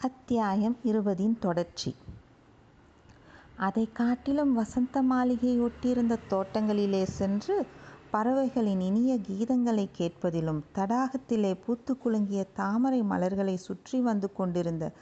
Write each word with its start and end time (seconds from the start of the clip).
அத்தியாயம் 0.00 0.76
இருபதின் 0.84 1.38
தொடர்ச்சி. 1.38 1.90
அதை 3.56 3.88
காட்டிலும் 3.92 4.52
வசந்த 4.52 5.02
மாளிகையொட்டியிருந்த 5.02 6.14
தோட்டங்களிலே 6.30 7.02
சென்று 7.02 7.66
பறவைகளின் 8.10 8.80
இனிய 8.80 9.18
கீதங்களை 9.28 9.86
கேட்பதிலும் 9.98 10.62
தடாகத்திலே 10.74 11.52
பூத்து 11.66 11.94
குலுங்கிய 11.94 12.44
தாமரை 12.52 13.02
மலர்களை 13.02 13.56
சுற்றி 13.56 14.00
வந்து 14.00 14.32
கொண்டிருந்த 14.32 14.92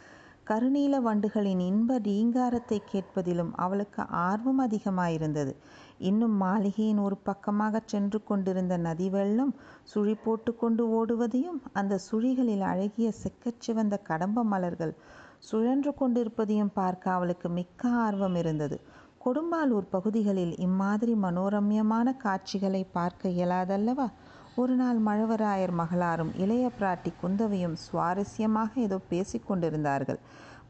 கருநீல 0.46 1.00
வண்டுகளின் 1.00 1.60
இன்ப 1.60 1.98
ரீங்காரத்தை 1.98 2.80
கேட்பதிலும் 2.92 3.50
அவளுக்கு 3.54 4.02
ஆர்வம் 4.02 4.60
அதிகமாயிருந்தது. 4.66 5.54
இன்னும் 5.98 6.36
மாளிகையின் 6.42 6.98
ஒரு 6.98 7.16
பக்கமாகச் 7.24 7.88
சென்று 7.88 8.24
கொண்டிருந்த 8.24 8.76
நதி 8.76 9.10
வெள்ளம் 9.10 9.52
சுழி 9.84 10.14
போட்டு 10.24 10.56
கொண்டு 10.56 10.82
ஓடுவதையும் 10.98 11.60
அந்த 11.72 12.00
சுழிகளில் 12.10 12.60
அழகிய 12.60 13.12
செக்கச் 13.12 13.60
சிவந்த 13.60 13.96
கடம்ப 13.96 14.44
மலர்கள் 14.44 14.94
சுழன்று 15.38 15.94
கொண்டிருப்பதையும் 15.94 16.72
பார்க்க 16.74 17.10
அவளுக்கு 17.10 17.48
மிக்க 17.48 17.88
ஆர்வம் 17.88 18.34
இருந்தது. 18.34 18.76
கொடும்பாலூர் 19.24 19.86
பகுதிகளில் 19.90 20.58
இம்மாதிரி 20.58 21.14
மனோரம்யமான 21.14 22.16
காட்சிகளை 22.16 22.84
பார்க்க 22.92 23.28
இயலாதல்லவா? 23.28 24.08
ஒரு 24.56 24.74
நாள் 24.74 24.98
மழவராயர் 24.98 25.74
மகளாரும் 25.76 26.32
இளைய 26.36 26.70
பிராட்டி 26.80 27.12
குந்தவையும் 27.20 27.76
சுவாரஸ்யமாக 27.86 28.70
ஏதோ 28.74 28.98
பேசிக் 29.08 29.46
கொண்டிருந்தார்கள். 29.46 30.20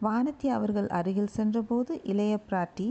வானதி 0.03 0.49
அவர்கள் 0.49 0.89
அருகில் 0.89 1.27
சென்றபோது 1.27 2.01
இளைய 2.03 2.41
பிராட்டி 2.51 2.89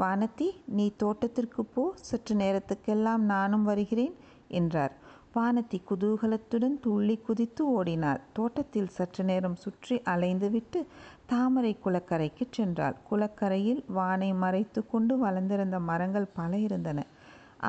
வானதி 0.00 0.46
நீ 0.76 0.84
தோட்டத்திற்கு 0.96 1.62
போ 1.64 1.82
சற்று 2.08 2.34
நேரத்துக்கெல்லாம் 2.34 3.22
நானும் 3.32 3.64
வருகிறேன் 3.64 4.14
என்றார். 4.50 4.92
வானதி 5.34 5.78
குதூகலத்துடன் 5.88 6.76
துள்ளி 6.84 7.16
குதித்து 7.26 7.62
ஓடினார் 7.76 8.22
தோட்டத்தில் 8.32 8.88
சற்று 8.96 9.24
நேரம் 9.24 9.56
சுற்றி 9.56 9.96
அலைந்துவிட்டு 10.12 10.80
தாமரை 11.26 11.72
குளக்கரைக்கு 11.84 12.46
சென்றாள். 12.58 12.96
குளக்கரையில் 13.10 13.82
வானை 13.98 14.30
மறைத்து 14.34 14.82
கொண்டு 14.86 15.16
வளர்ந்திருந்த 15.18 15.78
மரங்கள் 15.90 16.32
பல 16.38 16.52
இருந்தன. 16.58 16.98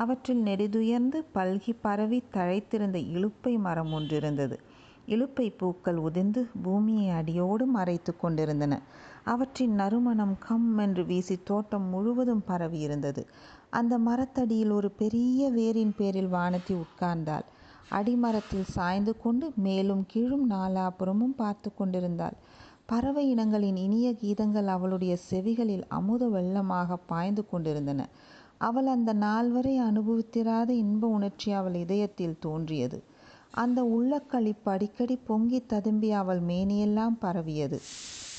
அவற்றில் 0.02 0.42
நெடிதுயர்ந்து 0.42 1.18
பல்கி 1.34 1.74
பரவி 1.80 2.20
தழைத்திருந்த 2.36 2.98
இலுப்பை 3.16 3.54
மரம் 3.58 3.92
ஒன்றிருந்தது 3.92 4.58
இலுப்பை 5.08 5.46
பூக்கள் 5.60 5.98
உதிர்ந்து 6.08 6.40
பூமியை 6.64 7.06
அடியோடு 7.20 7.64
மறைத்து 7.76 8.12
கொண்டிருந்தன. 8.16 8.74
அவற்றின் 9.24 9.74
நறுமணம் 9.74 10.36
கம் 10.38 10.78
என்று 10.78 11.02
வீசி 11.04 11.36
தோட்டம் 11.42 11.86
முழுவதும் 11.88 12.44
பரவியிருந்தது 12.48 13.22
அந்த 13.70 13.94
மரத்தடியில் 13.98 14.70
ஒரு 14.70 14.90
பெரிய 14.92 15.50
வேரின் 15.50 15.94
பேரில் 15.96 16.30
வானதி 16.32 16.74
உட்கார்ந்தாள். 16.76 17.46
அடிமரத்தில் 17.90 18.68
சாய்ந்து 18.70 19.12
கொண்டு 19.18 19.46
மேலும் 19.56 20.04
கீழும் 20.06 20.50
நாலாபுறமும் 20.50 21.36
பார்த்து 21.36 21.70
கொண்டிருந்தாள். 21.74 22.36
பறவை 22.86 23.24
இனங்களின் 23.28 23.76
இனிய 23.76 24.08
கீதங்கள் 24.12 24.66
அவளுடைய 24.66 25.14
செவிகளில் 25.30 25.84
அமுத 25.88 26.28
வெள்ளமாக 26.28 26.96
பாய்ந்து 27.06 27.42
கொண்டிருந்தன. 27.46 28.00
அவள் 28.58 28.86
அந்த 28.86 29.12
நாள் 29.12 29.50
வரை 29.50 29.74
அனுபவித்திராத 29.80 30.70
இன்ப 30.82 31.06
உணர்ச்சி 31.08 31.52
அவள் 31.52 31.74
இதயத்தில் 31.74 32.38
தோன்றியது. 32.38 32.98
அந்த 33.54 33.82
உள்ளக்களிப்பு 33.96 34.68
அடிக்கடி 34.70 35.16
பொங்கி 35.26 35.60
ததும்பி 35.66 36.10
அவள் 36.12 36.40
மேனியெல்லாம் 36.40 37.16
பரவியது. 37.18 37.78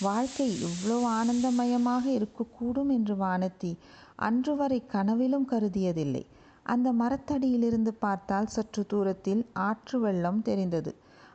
வாழ்க்கை 0.04 0.48
இவ்வளோ 0.68 0.98
ஆனந்தமயமாக 1.18 2.06
இருக்கக்கூடும் 2.12 2.90
என்று 2.90 3.16
வானத்தி 3.16 3.72
அன்று 4.20 4.54
வரை 4.56 4.80
கனவிலும் 4.86 5.48
கருதியதில்லை. 5.50 6.23
அந்த 6.64 6.88
மரத்தடியிலிருந்து 6.94 7.92
பார்த்தால் 8.00 8.48
சற்று 8.48 8.84
தூரத்தில் 8.86 9.42
ஆற்று 9.62 9.98
வெள்ளம் 10.00 10.42
தெரிந்தது. 10.42 10.92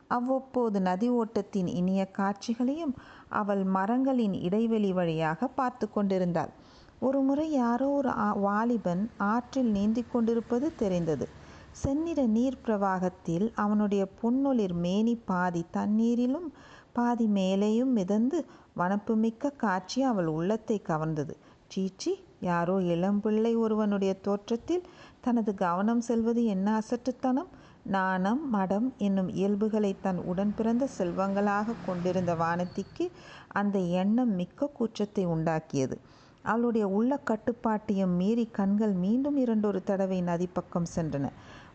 அவ்வப்போது 0.07 0.77
நதி 0.81 1.09
ஓட்டத்தின் 1.11 1.69
இனிய 1.79 2.03
காட்சிகளையும் 2.11 2.93
அவள் 3.31 3.63
மரங்களின் 3.75 4.35
இடைவெளி 4.41 4.91
வழியாக 4.93 5.47
பார்த்து 5.59 5.87
கொண்டிருந்தாள். 5.91 6.51
ஒரு 6.99 7.19
முறை 7.21 7.47
யாரோ 7.51 7.89
ஒரு 7.89 8.11
வாலிபன் 8.41 9.03
ஆற்றில் 9.27 9.71
நீந்தி 9.71 10.03
கொண்டிருப்பது 10.05 10.69
தெரிந்தது. 10.75 11.27
செந்நிற 11.73 12.19
நீர் 12.27 12.61
பிரவாகத்தில் 12.65 13.47
அவனுடைய 13.55 14.03
பொன்னொளிர் 14.21 14.75
மேனி 14.85 15.15
பாதி 15.25 15.61
தண்ணீரிலும் 15.77 16.49
பாதி 16.93 17.25
மேலேயும் 17.35 17.91
மிதந்து 17.97 18.37
வனப்புமிக்க 18.79 19.53
காட்சி 19.57 19.99
அவள் 20.01 20.29
உள்ளத்தை 20.37 20.77
கவர்ந்தது. 20.87 21.33
சீச்சி 21.67 22.11
யாரோ 22.39 22.75
இளம்பிள்ளை 22.93 23.53
ஒருவனுடைய 23.57 24.13
தோற்றத்தில் 24.19 24.85
தனது 25.21 25.51
கவனம் 25.55 26.01
செல்வது 26.01 26.45
என்ன 26.45 26.67
அசட்டுத்தனம்? 26.73 27.49
நாணம் 27.83 28.49
மடம் 28.49 28.87
என்னும் 28.97 29.29
இயல்புகளை 29.29 29.91
தன் 30.01 30.19
உடன் 30.23 30.53
பிறந்த 30.55 30.87
செல்வங்களாக 30.97 31.75
கொண்டிருந்த 31.85 32.33
வானத்திக்கு 32.35 33.05
அந்த 33.51 33.77
எண்ணம் 33.79 34.33
மிக்க 34.35 34.69
கூச்சத்தை 34.79 35.23
உண்டாக்கியது. 35.25 35.95
அவளுடைய 36.41 36.87
உள்ள 36.87 37.13
கட்டுப்பாட்டையும் 37.23 38.13
மீறி 38.15 38.45
கண்கள் 38.51 38.93
மீண்டும் 38.93 39.37
இரண்டொரு 39.37 39.81
தடவை 39.83 40.19
நதி 40.21 40.47
பக்கம் 40.53 40.91
சென்றன. 40.95 41.25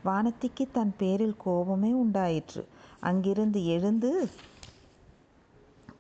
வானத்திக்கு 0.05 0.65
தன் 0.73 0.95
பேரில் 0.97 1.37
கோபமே 1.37 1.93
உண்டாயிற்று. 1.93 2.63
அங்கிருந்து 3.01 3.61
எழுந்து 3.67 4.11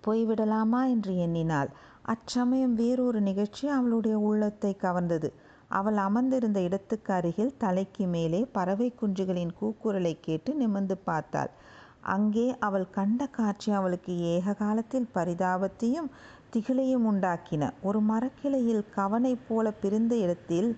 போய்விடலாமா 0.07 0.81
என்று 0.89 1.13
எண்ணினாள். 1.17 1.71
அச்சமயம் 2.05 2.75
வேறொரு 2.75 3.21
நிகழ்ச்சி 3.21 3.65
அவளுடைய 3.69 4.17
உள்ளத்தை 4.21 4.73
கவர்ந்தது. 4.83 5.29
அவள் 5.71 5.99
அமர்ந்திருந்த 5.99 6.59
இடத்துக்கு 6.61 7.11
அருகில் 7.13 7.57
தலைக்கு 7.59 8.05
மேலே 8.07 8.41
பறவை 8.53 8.89
குஞ்சுகளின் 9.01 9.55
கூக்குரலை 9.61 10.15
கேட்டு 10.21 10.51
நிமிர்ந்து 10.55 10.97
பார்த்தாள். 11.07 11.51
அங்கே 12.07 12.47
அவள் 12.59 12.87
கண்ட 12.91 13.27
காட்சி 13.29 13.71
அவளுக்கு 13.71 14.15
ஏக 14.35 14.55
காலத்தில் 14.55 15.13
பரிதாபத்தையும் 15.15 16.11
திகிலையும் 16.53 17.07
உண்டாக்கின. 17.11 17.71
ஒரு 17.83 18.01
மரக்கிளையில் 18.03 18.85
கவனை 18.91 19.35
போல 19.49 19.73
பிரிந்த 19.83 20.15
இடத்தில் 20.17 20.71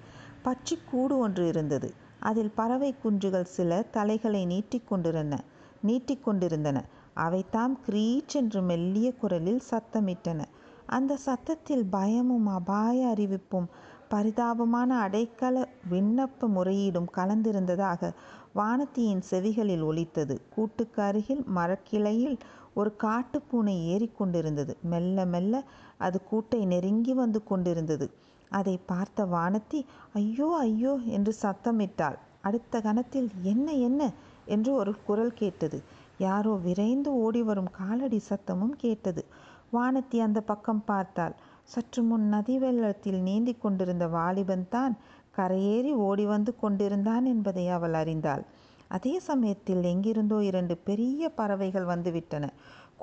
பச்சை 0.42 0.76
கூடு 0.90 1.14
ஒன்று 1.18 1.44
இருந்தது. 1.46 1.88
அதில் 2.20 2.54
பறவை 2.54 2.90
குஞ்சுகள் 3.02 3.52
சில 3.56 3.80
தலைகளை 3.90 4.42
நீட்டிக்கொண்டிருந்தன 4.46 5.42
நீட்டிக்கொண்டிருந்தன 5.82 6.78
அவைதாம் 7.16 7.74
கிரீச் 7.86 8.34
என்று 8.34 8.60
மெல்லிய 8.62 9.08
குரலில் 9.14 9.62
சத்தமிட்டன. 9.70 10.40
அந்த 10.88 11.12
சத்தத்தில் 11.18 11.84
பயமும் 11.90 12.48
அபாய 12.56 13.14
அறிவிப்பும் 13.14 13.68
பரிதாபமான 14.08 14.90
அடைக்கல 15.06 15.54
விண்ணப்ப 15.90 16.48
முறையீடும் 16.48 17.08
கலந்திருந்ததாக 17.14 18.10
வானத்தியின் 18.54 19.22
செவிகளில் 19.30 19.82
ஒலித்தது. 19.82 20.34
கூட்டுக்கு 20.54 21.02
அருகில் 21.02 21.42
மரக்கிளையில் 21.56 22.36
ஒரு 22.74 22.90
காட்டுப்பூனை 23.02 23.74
ஏறிக்கொண்டிருந்தது 23.92 24.72
மெல்ல 24.84 25.24
மெல்ல 25.26 25.54
அது 25.98 26.18
கூட்டை 26.30 26.60
நெருங்கி 26.66 27.14
வந்து 27.14 27.40
கொண்டிருந்தது. 27.44 28.06
அதை 28.50 28.76
பார்த்த 28.86 29.24
வானத்தி 29.26 29.80
ஐயோ 30.14 30.48
ஐயோ 30.60 30.92
என்று 31.16 31.32
சத்தமிட்டாள். 31.42 32.16
அடுத்த 32.42 32.80
கணத்தில் 32.80 33.28
என்ன 33.44 33.68
என்ன? 33.82 34.00
என்று 34.46 34.70
ஒரு 34.74 34.92
குரல் 35.06 35.32
கேட்டது. 35.34 35.78
யாரோ 36.18 36.52
விரைந்து 36.54 37.10
ஓடி 37.14 37.42
வரும் 37.42 37.70
காலடி 37.70 38.20
சத்தமும் 38.28 38.74
கேட்டது. 38.76 39.24
வானத்தி 39.72 40.18
அந்த 40.20 40.40
பக்கம் 40.40 40.84
பார்த்தாள். 40.84 41.34
சற்று 41.62 42.02
முன் 42.02 42.26
நதி 42.28 42.58
வெள்ளத்தில் 42.58 43.20
நீந்தி 43.20 43.54
கொண்டிருந்த 43.54 44.06
வாலிபன் 44.08 44.68
தான் 44.68 44.94
கரையேறி 45.38 45.92
ஓடி 45.92 46.24
வந்து 46.26 46.52
கொண்டிருந்தான் 46.56 47.24
என்பதை 47.24 47.68
அவள் 47.68 47.92
அறிந்தாள். 47.92 48.44
அதே 48.88 49.14
சமயத்தில் 49.18 49.82
எங்கிருந்தோ 49.82 50.42
இரண்டு 50.42 50.76
பெரிய 50.76 51.28
பறவைகள் 51.28 51.84
வந்துவிட்டன. 51.84 52.44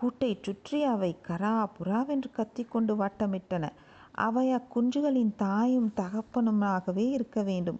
கூட்டை 0.01 0.37
சுற்றி 0.41 0.83
அவை 0.83 1.15
கரா 1.27 1.67
புறாவென்று 1.77 2.29
கத்திக்கொண்டு 2.37 2.93
வட்டமிட்டன. 2.95 3.65
அவை 4.11 4.45
அக்குஞ்சுகளின் 4.53 5.33
தாயும் 5.35 5.93
தகப்பனுமாகவே 5.95 7.05
இருக்க 7.09 7.41
வேண்டும். 7.43 7.79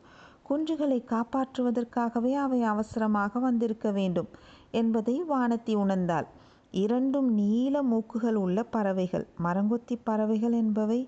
குஞ்சுகளை 0.49 0.97
காப்பாற்றுவதற்காகவே 1.09 2.33
அவை 2.35 2.63
அவசரமாக 2.63 3.39
வந்திருக்க 3.39 3.91
வேண்டும். 3.91 4.29
என்பதை 4.73 5.15
வானத்தி 5.29 5.73
உணர்ந்தாள். 5.75 6.27
இரண்டும் 6.73 7.29
நீல 7.33 7.83
மூக்குகள் 7.83 8.37
உள்ள 8.43 8.59
பறவைகள். 8.75 9.25
மரங்கொத்தி 9.43 9.95
பறவைகள் 10.03 10.55
என்பவை 10.61 10.99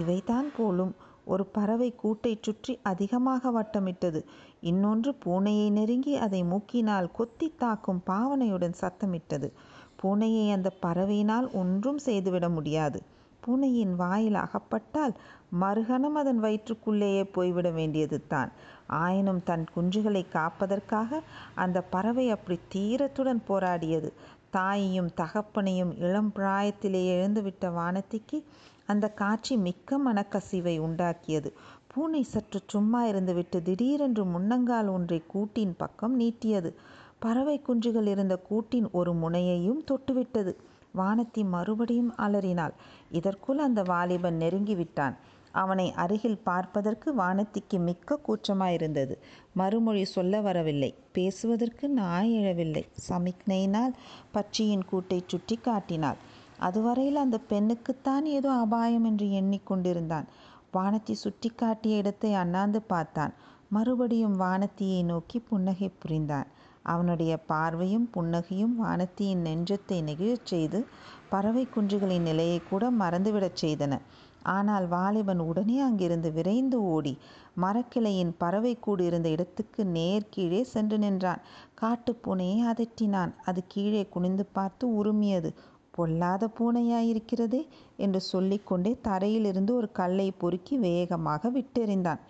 இவைதான் 0.00 0.48
போலும் 0.56 0.94
ஒரு 1.24 1.44
பறவை 1.46 1.88
கூட்டை 2.02 2.32
சுற்றி 2.40 2.72
அதிகமாக 2.82 3.50
வட்டமிட்டது. 3.50 4.20
இன்னொன்று 4.60 5.10
பூனையை 5.24 5.68
நெருங்கி 5.70 6.14
அதை 6.16 6.40
மூக்கினால் 6.44 7.08
கொத்தி 7.12 7.48
தாக்கும் 7.56 8.00
பாவனையுடன் 8.06 8.76
சத்தமிட்டது. 8.80 9.48
பூனையை 10.02 10.46
அந்த 10.52 10.70
பறவையினால் 10.82 11.48
ஒன்றும் 11.52 11.98
செய்துவிட 11.98 12.48
முடியாது. 12.48 12.98
பூனையின் 13.40 13.94
வாயில் 13.94 14.38
அகப்பட்டால் 14.42 15.14
மறுகணம் 15.60 16.16
அதன் 16.20 16.38
வயிற்றுக்குள்ளேயே 16.38 17.24
போய்விட 17.24 17.68
வேண்டியது 17.70 18.18
தான் 18.26 18.50
ஆயினும் 18.86 19.42
தன் 19.42 19.66
குஞ்சுகளை 19.76 20.24
காப்பதற்காக 20.28 21.20
அந்த 21.54 21.82
பறவை 21.82 22.30
அப்படி 22.30 22.58
தீரத்துடன் 22.74 23.42
போராடியது. 23.48 24.12
தாயையும் 24.50 25.10
தகப்பனையும் 25.16 25.98
இளம் 25.98 26.32
பிராயத்திலே 26.34 27.02
எழுந்துவிட்ட 27.14 27.68
வானத்திக்கு 27.72 28.42
அந்த 28.86 29.08
காட்சி 29.08 29.56
மிக்க 29.56 29.98
மனக்கசிவை 29.98 30.80
உண்டாக்கியது. 30.80 31.52
பூனை 31.86 32.22
சற்று 32.22 32.60
சும்மா 32.66 33.06
இருந்துவிட்டு 33.06 33.62
திடீரென்று 33.62 34.24
முன்னங்கால் 34.24 34.88
ஒன்றை 34.88 35.22
கூட்டின் 35.26 35.74
பக்கம் 35.76 36.20
நீட்டியது. 36.20 36.72
பறவை 37.18 37.62
குஞ்சுகள் 37.68 38.06
இருந்த 38.06 38.36
கூட்டின் 38.36 38.90
ஒரு 38.90 39.12
முனையையும் 39.14 39.84
தொட்டுவிட்டது. 39.90 40.54
வானத்தி 40.96 41.48
மறுபடியும் 41.48 42.14
அலறினாள். 42.16 42.72
இதற்குள் 43.10 43.58
அந்த 43.58 43.82
வாலிபன் 43.82 44.38
நெருங்கிவிட்டான். 44.38 45.14
அவனை 45.54 45.86
அருகில் 45.94 46.40
பார்ப்பதற்கு 46.42 47.08
வானத்திக்கு 47.14 47.78
மிக்க 47.78 48.18
கூச்சமாயிருந்தது 48.26 49.14
மறுமொழி 49.52 50.04
சொல்ல 50.14 50.40
வரவில்லை. 50.40 50.90
பேசுவதற்கு 51.12 51.88
நாய் 52.00 52.32
எழவில்லை. 52.40 52.84
சமிக்னையினால் 53.08 53.94
பட்சியின் 54.34 54.86
கூட்டை 54.92 55.20
சுட்டி 55.26 55.56
காட்டினாள். 55.58 56.18
அதுவரையில் 56.58 57.22
அந்த 57.24 57.38
பெண்ணுக்குத்தான் 57.48 58.26
ஏதோ 58.36 58.50
அபாயம் 58.64 59.04
என்று 59.04 59.26
எண்ணிக்கொண்டிருந்தான் 59.40 60.28
வானத்தி 60.74 61.14
சுட்டி 61.14 61.48
காட்டிய 61.54 61.96
இடத்தை 61.96 62.30
அண்ணாந்து 62.34 62.80
பார்த்தான். 62.82 63.32
மறுபடியும் 63.68 64.36
வானத்தியை 64.40 65.00
நோக்கி 65.04 65.38
புன்னகை 65.40 65.88
புரிந்தான். 66.02 66.48
அவனுடைய 66.84 67.32
பார்வையும் 67.50 68.08
புன்னகையும் 68.14 68.74
வானத்தியின் 68.82 69.44
நெஞ்சத்தை 69.46 69.98
நெகிழச் 70.08 70.48
செய்து 70.50 70.78
பறவை 71.28 71.64
குஞ்சுகளின் 71.66 72.26
நிலையை 72.28 72.58
கூட 72.70 72.84
மறந்துவிடச் 73.00 73.60
செய்தன. 73.62 73.92
ஆனால் 74.44 74.86
வாலிபன் 74.86 75.38
உடனே 75.38 75.80
அங்கிருந்து 75.80 76.32
விரைந்து 76.32 76.82
ஓடி 76.84 77.18
மரக்கிளையின் 77.60 78.32
பறவை 78.38 78.78
கூடு 78.78 79.04
இருந்த 79.04 79.28
இடத்துக்கு 79.28 79.84
நேர் 79.84 80.28
கீழே 80.30 80.64
சென்று 80.64 80.98
நின்றான். 80.98 81.42
காட்டுப்பூனையை 81.80 82.58
அதட்டினான். 82.72 83.32
அது 83.44 83.62
கீழே 83.68 84.08
குனிந்து 84.08 84.46
பார்த்து 84.46 85.04
உருமியது 85.04 85.52
பொல்லாத 85.90 86.48
பூனையாயிருக்கிறதே 86.58 87.68
என்று 87.96 88.20
சொல்லிக்கொண்டே 88.20 88.96
தரையிலிருந்து 89.02 89.74
ஒரு 89.74 89.92
கல்லை 89.92 90.30
பொறுக்கி 90.30 90.76
வேகமாக 90.78 91.50
விட்டெறிந்தான். 91.50 92.20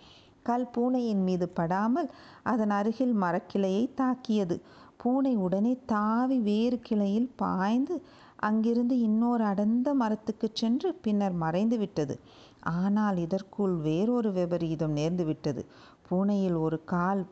கல் 0.43 0.67
பூனையின் 0.71 1.23
மீது 1.23 1.49
படாமல் 1.49 2.09
அதன் 2.43 2.69
அருகில் 2.69 3.15
மரக்கிளையை 3.21 3.89
தாக்கியது. 3.93 4.61
பூனை 4.97 5.35
உடனே 5.35 5.77
தாவி 5.85 6.37
வேறு 6.39 6.79
கிளையில் 6.79 7.31
பாய்ந்து 7.35 7.95
அங்கிருந்து 8.39 8.99
இன்னொரு 8.99 9.43
அடர்ந்த 9.43 9.93
மரத்துக்கு 9.93 10.49
சென்று 10.53 10.93
பின்னர் 10.95 11.33
மறைந்து 11.33 11.77
விட்டது. 11.77 12.19
ஆனால் 12.61 13.17
இதற்குள் 13.17 13.75
வேறொரு 13.77 14.31
விபரீதம் 14.31 14.95
நேர்ந்து 14.95 15.25
விட்டது. 15.25 15.65
பூனையில் 16.09 16.53
ஒரு 16.53 16.83
கால் 16.85 17.23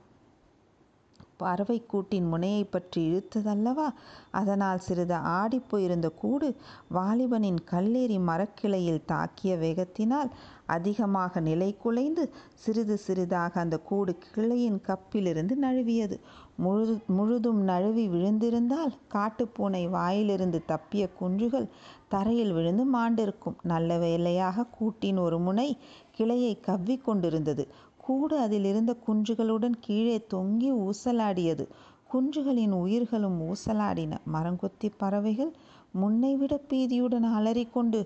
பறவை 1.37 1.85
கூட்டின் 1.85 2.27
முனையை 2.27 2.63
பற்றி 2.63 3.01
இழுத்ததல்லவா? 3.09 3.87
அதனால் 4.31 4.79
சிறிது 4.79 5.13
ஆடிப்போயிருந்த 5.13 6.09
கூடு 6.15 6.55
வாலிபனின் 6.93 7.59
கல்லேறி 7.71 8.19
மரக்கிளையில் 8.19 9.01
தாக்கிய 9.07 9.55
வேகத்தினால் 9.57 10.29
அதிகமாக 10.65 11.39
நிலை 11.39 11.77
குலைந்து 11.77 12.33
சிறிது 12.53 12.97
சிறிதாக 12.97 13.59
அந்த 13.59 13.77
கூடு 13.79 14.15
கிளையின் 14.35 14.79
கப்பிலிருந்து 14.87 15.55
நழுவியது. 15.55 16.19
முழு 16.55 17.01
முழுதும் 17.07 17.61
நழுவி 17.61 18.05
விழுந்திருந்தால் 18.07 18.91
காட்டுப்பூனை 19.13 19.89
வாயிலிருந்து 19.89 20.63
தப்பிய 20.67 21.03
குஞ்சுகள் 21.19 21.67
தரையில் 22.07 22.51
விழுந்து 22.51 22.83
மாண்டிருக்கும். 22.95 23.57
நல்ல 23.63 23.97
வேலையாக 23.97 24.65
கூட்டின் 24.77 25.17
ஒரு 25.17 25.39
முனை 25.39 25.69
கிளையை 26.11 26.59
கவ்வி 26.59 26.97
கொண்டிருந்தது. 26.97 27.65
கூடு 27.97 28.37
அதிலிருந்த 28.37 28.91
குஞ்சுகளுடன் 29.07 29.75
கீழே 29.79 30.17
தொங்கி 30.33 30.71
ஊசலாடியது. 30.85 31.65
குஞ்சுகளின் 32.13 32.71
உயிர்களும் 32.71 33.39
ஊசலாடின. 33.41 34.13
மரங்கொத்தி 34.33 34.89
பறவைகள் 34.97 35.51
முன்னைவிட 35.91 36.53
பீதியுடன் 36.69 37.27
அலறிக்கொண்டு 37.37 37.99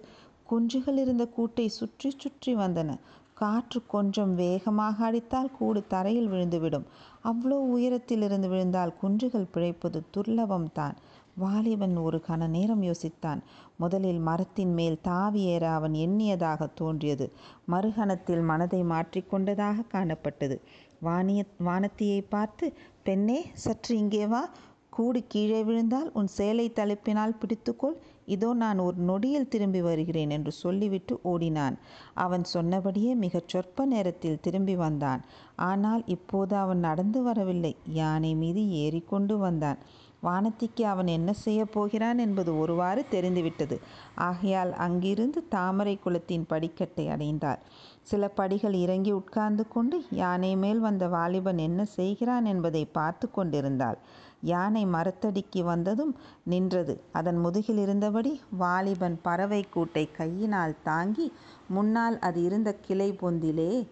குஞ்சுகள் 0.50 0.98
இருந்த 0.98 1.24
கூட்டை 1.38 1.68
சுற்றி 1.68 2.10
சுற்றி 2.18 2.56
வந்தன. 2.56 2.92
காற்று 3.40 3.80
கொஞ்சம் 3.88 4.34
வேகமாக 4.36 5.06
அடித்தால் 5.06 5.56
கூடு 5.58 5.82
தரையில் 5.88 6.32
விழுந்துவிடும். 6.32 6.86
அவ்வளோ 7.24 7.58
உயரத்திலிருந்து 7.76 8.48
விழுந்தால் 8.50 8.94
குஞ்சுகள் 9.02 9.52
பிழைப்பது 9.52 10.00
துர்லபம்தான் 10.16 10.98
வாலிபன் 11.36 11.96
ஒரு 11.98 12.20
கண 12.28 12.42
நேரம் 12.48 12.84
யோசித்தான். 12.84 13.42
முதலில் 13.78 14.20
மரத்தின் 14.20 14.74
மேல் 14.74 14.98
தாவி 15.02 15.42
ஏற 15.56 15.64
அவன் 15.70 15.96
எண்ணியதாக 16.06 16.70
தோன்றியது. 16.74 17.26
மறுகணத்தில் 17.72 18.44
மனதை 18.44 18.82
மாற்றிக்கொண்டதாக 18.94 19.86
காணப்பட்டது. 19.94 20.58
வானிய 21.00 21.42
வானத்தியை 21.66 22.22
பார்த்து 22.30 22.66
பெண்ணே 23.04 23.40
சற்று 23.66 23.94
இங்கே 23.98 24.26
வா. 24.28 24.44
கூடு 24.90 25.20
கீழே 25.28 25.60
விழுந்தால் 25.64 26.10
உன் 26.14 26.30
சேலை 26.38 26.68
தழுப்பினால் 26.76 27.40
பிடித்துக்கொள். 27.42 27.98
இதோ 28.28 28.50
நான் 28.54 28.80
ஒரு 28.80 28.98
நொடியில் 29.02 29.48
திரும்பி 29.48 29.82
வருகிறேன் 29.82 30.30
என்று 30.30 30.52
சொல்லிவிட்டு 30.64 31.16
ஓடினான். 31.24 31.76
அவன் 32.16 32.44
சொன்னபடியே 32.44 33.12
மிகச் 33.16 33.48
சொற்ப 33.48 33.86
நேரத்தில் 33.86 34.42
திரும்பி 34.42 34.76
வந்தான். 34.76 35.22
ஆனால் 35.56 36.04
இப்போது 36.08 36.56
அவன் 36.56 36.80
நடந்து 36.80 37.22
வரவில்லை. 37.22 37.74
யானை 37.94 38.34
மீது 38.36 38.64
ஏறிக்கொண்டு 38.84 39.38
வந்தான். 39.38 39.80
வானத்திக்கு 40.24 40.84
அவன் 40.84 41.08
என்ன 41.08 41.30
செய்ய 41.44 41.62
போகிறான் 41.66 42.18
என்பது 42.18 42.52
ஒருவாறு 42.60 43.02
தெரிந்துவிட்டது. 43.10 43.76
ஆகையால் 44.20 44.72
அங்கிருந்து 44.78 45.40
தாமரை 45.48 45.96
குளத்தின் 45.98 46.48
படிக்கட்டை 46.50 47.06
அடைந்தார். 47.08 47.62
சில 48.02 48.28
படிகள் 48.30 48.74
இறங்கி 48.74 49.12
உட்கார்ந்து 49.12 49.64
கொண்டு 49.68 49.98
யானை 50.12 50.52
மேல் 50.56 50.80
வந்த 50.80 51.06
வாலிபன் 51.08 51.58
என்ன 51.58 51.82
செய்கிறான் 51.98 52.46
என்பதை 52.46 52.84
பார்த்து 52.98 53.28
கொண்டிருந்தாள். 53.32 54.00
யானை 54.42 54.86
மரத்தடிக்கு 54.86 55.64
வந்ததும் 55.64 56.16
நின்றது. 56.44 57.04
அதன் 57.12 57.38
முதுகில் 57.38 57.78
இருந்தபடி 57.78 58.42
வாலிபன் 58.58 59.18
பறவை 59.22 59.66
கூட்டை 59.76 60.12
கையினால் 60.12 60.76
தாங்கி 60.84 61.32
முன்னால் 61.68 62.20
அது 62.20 62.44
இருந்த 62.44 62.74
கிளை 62.74 63.18
பொந்திலே 63.22 63.88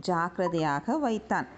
ஜாக்கிரதையாக 0.00 0.98
வைத்தான். 0.98 1.48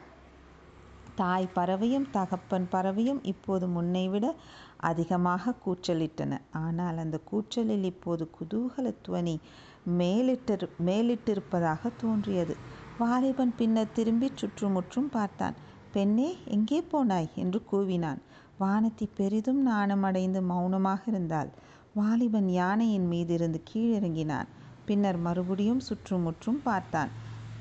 தாய் 1.14 1.49
பறவையும் 1.55 2.11
தகப்பன் 2.11 2.69
பறவையும் 2.70 3.25
இப்போது 3.25 3.67
முன்னைவிட 3.67 4.34
அதிகமாக 4.76 5.55
கூச்சலிட்டன. 5.64 6.38
ஆனால் 6.50 6.96
அந்த 6.96 7.20
கூச்சலில் 7.31 7.82
இப்போது 7.82 8.31
குதூகல 8.38 8.94
துவனி 9.08 9.40
மேலிட்டு 9.84 10.69
மேலிட்டிருப்பதாக 10.87 11.90
தோன்றியது. 11.96 12.56
வாலிபன் 12.99 13.52
பின்னர் 13.56 13.93
திரும்பி 13.93 14.31
சுற்றுமுற்றும் 14.34 15.08
பார்த்தான். 15.08 15.55
பெண்ணே 15.92 16.28
எங்கே 16.46 16.81
போனாய்? 16.92 17.28
என்று 17.34 17.60
கூவினான். 17.72 18.20
வானத்தி 18.60 19.06
பெரிதும் 19.14 19.62
நாணமடைந்து 19.62 20.40
மௌனமாக 20.42 21.02
இருந்தாள். 21.06 21.50
வாலிபன் 21.94 22.48
யானையின் 22.48 23.08
மீதிருந்து 23.10 23.60
கீழிறங்கினான். 23.70 24.48
பின்னர் 24.84 25.19
மறுபடியும் 25.19 25.81
சுற்றுமுற்றும் 25.81 26.60
பார்த்தான். 26.62 27.10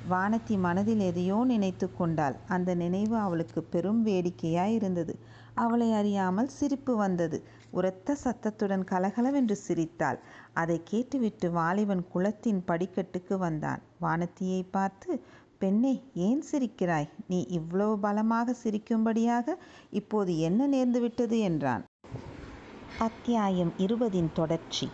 வானத்தி 0.10 0.56
மனதில் 0.60 1.00
எதையோ 1.00 1.38
நினைத்து 1.44 1.88
கொண்டாள். 1.94 2.36
அந்த 2.48 2.70
நினைவு 2.76 3.16
அவளுக்கு 3.18 3.62
பெரும் 3.64 4.06
வேடிக்கையாய் 4.06 4.76
இருந்தது 4.76 5.14
அவளை 5.56 5.88
அறியாமல் 5.92 6.48
சிரிப்பு 6.48 6.94
வந்தது. 6.96 7.38
உரத்த 7.72 8.16
சத்தத்துடன் 8.16 8.84
கலகலவென்று 8.84 9.56
சிரித்தாள். 9.56 10.20
அதை 10.54 10.78
கேட்டுவிட்டு 10.84 11.48
வாலிபன் 11.52 12.04
குளத்தின் 12.14 12.62
படிக்கட்டுக்கு 12.68 13.38
வந்தான். 13.38 13.82
வானத்தியை 14.02 14.62
பார்த்து 14.72 15.12
பெண்ணே 15.62 16.02
ஏன் 16.14 16.44
சிரிக்கிறாய்? 16.52 17.10
நீ 17.28 17.46
இவ்வளவு 17.50 17.98
பலமாக 17.98 18.56
சிரிக்கும்படியாக 18.64 19.48
இப்போது 19.92 20.40
என்ன 20.40 20.68
நேர்ந்துவிட்டது 20.68 21.40
என்றான். 21.40 21.84
அத்தியாயம் 23.00 23.74
இருபதின் 23.78 24.30
தொடர்ச்சி. 24.34 24.90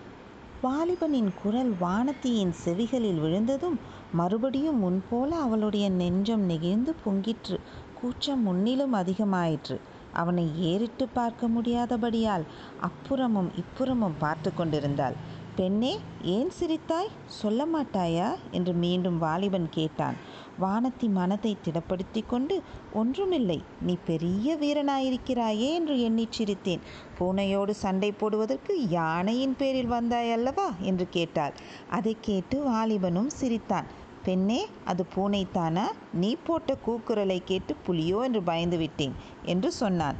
வாலிபனின் 0.63 1.29
குரல் 1.43 1.71
வானத்தியின் 1.81 2.53
செவிகளில் 2.65 3.19
விழுந்ததும் 3.19 3.79
மறுபடியும் 4.13 4.79
முன்போல 4.83 5.29
அவளுடைய 5.29 5.89
நெஞ்சம் 5.89 6.41
நெகிழ்ந்து 6.41 6.95
பொங்கிற்று. 7.05 7.59
கூச்சம் 8.01 8.41
முன்னிலும் 8.41 8.93
அதிகமாயிற்று. 8.93 9.79
அவனை 10.13 10.45
ஏறிட்டு 10.61 11.07
பார்க்க 11.07 11.47
முடியாதபடியால் 11.47 12.45
அப்புறமும் 12.81 13.51
இப்புறமும் 13.61 14.19
பார்த்து 14.19 14.53
கொண்டிருந்தாள். 14.53 15.15
பெண்ணே 15.55 15.99
ஏன் 16.21 16.51
சிரித்தாய்? 16.59 17.11
சொல்ல 17.25 17.65
மாட்டாயா? 17.65 18.35
என்று 18.51 18.73
மீண்டும் 18.73 19.17
வாலிபன் 19.17 19.67
கேட்டான். 19.69 20.15
வானத்தி 20.61 21.07
மனத்தை 21.09 21.57
திடப்படுத்தி 21.63 22.21
கொண்டு 22.27 22.61
ஒன்றுமில்லை 22.93 23.63
நீ 23.81 23.97
பெரிய 24.05 24.55
வீரனாயிருக்கிறாயே 24.55 25.69
என்று 25.73 25.95
எண்ணிச் 26.01 26.35
சிரித்தேன். 26.37 26.79
பூனையோடு 27.19 27.69
சண்டை 27.69 28.11
போடுவதற்கு 28.11 28.87
யானையின் 28.89 29.55
பேரில் 29.55 29.87
வந்தாய் 29.87 30.31
அல்லவா? 30.31 30.67
என்று 30.81 31.07
கேட்டாள். 31.09 31.53
அதை 31.89 32.17
கேட்டு 32.21 32.71
வாலிபனும் 32.71 33.27
சிரித்தான். 33.27 33.85
பெண்ணே 34.23 34.67
அது 34.85 35.05
பூனைத்தானா 35.15 35.83
நீ 36.13 36.35
போட்ட 36.35 36.77
கூக்குரலை 36.87 37.41
கேட்டு 37.45 37.75
புலியோ 37.87 38.23
என்று 38.23 38.43
பயந்து 38.43 38.77
விட்டேன் 38.77 39.13
என்று 39.43 39.71
சொன்னான். 39.71 40.15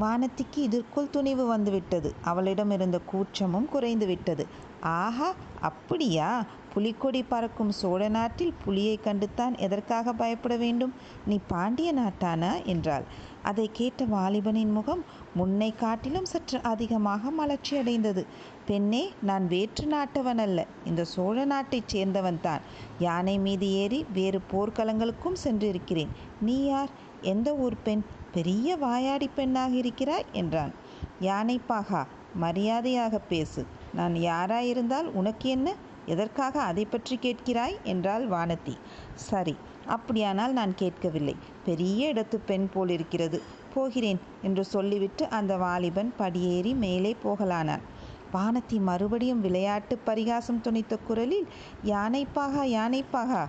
வானத்திக்கு 0.00 0.62
இதற்குள் 0.62 1.10
துணிவு 1.10 1.46
வந்துவிட்டது. 1.46 2.14
அவளிடம் 2.22 2.70
இருந்த 2.70 3.00
கூச்சமும் 3.00 3.68
குறைந்து 3.68 4.06
விட்டது. 4.06 4.46
ஆஹா 4.80 5.34
அப்படியா? 5.60 6.44
புலிக்கொடி 6.74 7.22
பறக்கும் 7.22 7.70
சோழ 7.70 8.08
நாட்டில் 8.08 8.54
புலியை 8.64 9.00
கண்டுத்தான் 9.04 9.58
எதற்காக 9.58 10.12
பயப்பட 10.12 10.56
வேண்டும்? 10.56 10.94
நீ 11.26 11.38
பாண்டிய 11.46 11.94
நாட்டானா? 11.94 12.64
என்றாள். 12.64 13.02
அதை 13.42 13.70
கேட்ட 13.72 14.04
வாலிபனின் 14.04 14.72
முகம் 14.72 15.04
முன்னை 15.34 15.74
காட்டிலும் 15.74 16.24
சற்று 16.24 16.60
அதிகமாக 16.62 17.30
மலர்ச்சி 17.30 17.76
அடைந்தது 17.76 18.26
பெண்ணே 18.66 19.12
நான் 19.22 19.46
வேற்று 19.46 19.86
நாட்டவன் 19.86 20.38
அல்ல. 20.38 20.66
இந்த 20.84 21.04
சோழ 21.04 21.44
நாட்டைச் 21.44 21.96
சேர்ந்தவன் 21.96 22.40
தான். 22.40 22.60
யானை 22.98 23.38
மீது 23.38 23.72
ஏறி 23.72 24.06
வேறு 24.12 24.40
போர்க்களங்களுக்கும் 24.52 25.40
சென்றிருக்கிறேன். 25.44 26.08
நீ 26.40 26.64
யார்? 26.64 26.88
எந்த 27.22 27.56
ஊர் 27.56 27.82
பெண்? 27.84 28.02
பெரிய 28.32 28.76
வாயாடி 28.76 29.28
பெண்ணாக 29.28 29.74
இருக்கிறாய்? 29.74 30.24
என்றான். 30.32 30.72
யானைப்பாகா 31.20 32.06
மரியாதையாக 32.34 33.18
பேசு. 33.18 33.66
நான் 33.94 34.14
யாராயிருந்தால் 34.14 35.06
உனக்கு 35.12 35.48
என்ன? 35.48 35.74
எதற்காக 36.08 36.60
அதை 36.60 36.84
பற்றி 36.84 37.16
கேட்கிறாய்? 37.22 37.76
என்றாள் 37.84 38.24
வானதி. 38.28 38.74
சரி 39.28 39.54
அப்படியானால் 39.86 40.52
நான் 40.52 40.74
கேட்கவில்லை. 40.74 41.36
பெரிய 41.64 42.12
இடத்து 42.12 42.36
பெண் 42.46 42.66
போல் 42.72 42.88
இருக்கிறது 42.88 43.38
போகிறேன் 43.74 44.20
என்று 44.42 44.64
சொல்லிவிட்டு 44.64 45.24
அந்த 45.28 45.52
வாலிபன் 45.56 46.10
படியேறி 46.16 46.72
மேலே 46.74 47.12
போகலானான். 47.24 47.84
வானதி 48.32 48.78
மறுபடியும் 48.80 49.40
விளையாட்டு 49.40 49.94
பரிகாசம் 49.98 50.62
துணித்த 50.64 50.96
குரலில் 51.06 51.46
யானைப்பாகா 51.84 52.64
யானைப்பாகா? 52.76 53.42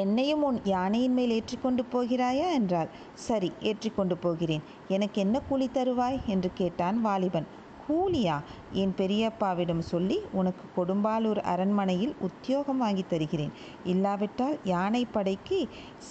என்னையும் 0.00 0.42
உன் 0.42 0.58
யானையின் 0.64 1.12
மேல் 1.12 1.30
ஏற்றிக்கொண்டு 1.30 1.82
போகிறாயா? 1.92 2.48
என்றாள். 2.52 2.90
சரி 3.14 3.50
ஏற்றிக்கொண்டு 3.60 4.16
போகிறேன். 4.16 4.64
எனக்கு 4.88 5.18
என்ன 5.20 5.36
கூலி 5.40 5.68
தருவாய்? 5.74 6.18
என்று 6.26 6.50
கேட்டான் 6.54 7.00
வாலிபன். 7.00 7.48
கூலியா? 7.90 8.36
என் 8.72 8.94
பெரியப்பாவிடம் 8.96 9.78
சொல்லி 9.78 10.20
உனக்கு 10.32 10.64
கொடும்பாலூர் 10.76 11.40
அரண்மனையில் 11.44 12.14
உத்தியோகம் 12.20 12.78
வாங்கி 12.78 13.04
தருகிறேன். 13.08 13.52
இல்லாவிட்டால் 13.84 14.58
யானை 14.64 15.04
படைக்கு 15.04 15.58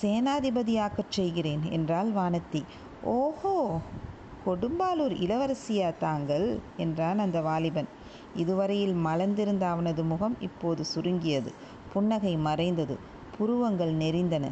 சேனாதிபதியாக்கச் 0.01 1.09
செய்கிறேன் 1.09 1.61
என்றாள் 1.69 2.11
வானத்தி. 2.11 2.61
ஓஹோ! 3.03 3.55
கொடும்பாலூர் 4.45 5.15
இளவரசியா 5.19 5.97
தாங்கள்? 5.97 6.47
என்றான் 6.77 7.19
அந்த 7.19 7.41
வாலிபன். 7.41 7.89
இதுவரையில் 8.35 8.95
மலர்ந்திருந்த 9.05 9.67
அவனது 9.67 10.03
முகம் 10.03 10.37
இப்போது 10.39 10.85
சுருங்கியது. 10.85 11.51
புன்னகை 11.93 12.37
மறைந்தது. 12.37 12.95
புருவங்கள் 13.37 13.93
நெறிந்தன 13.93 14.45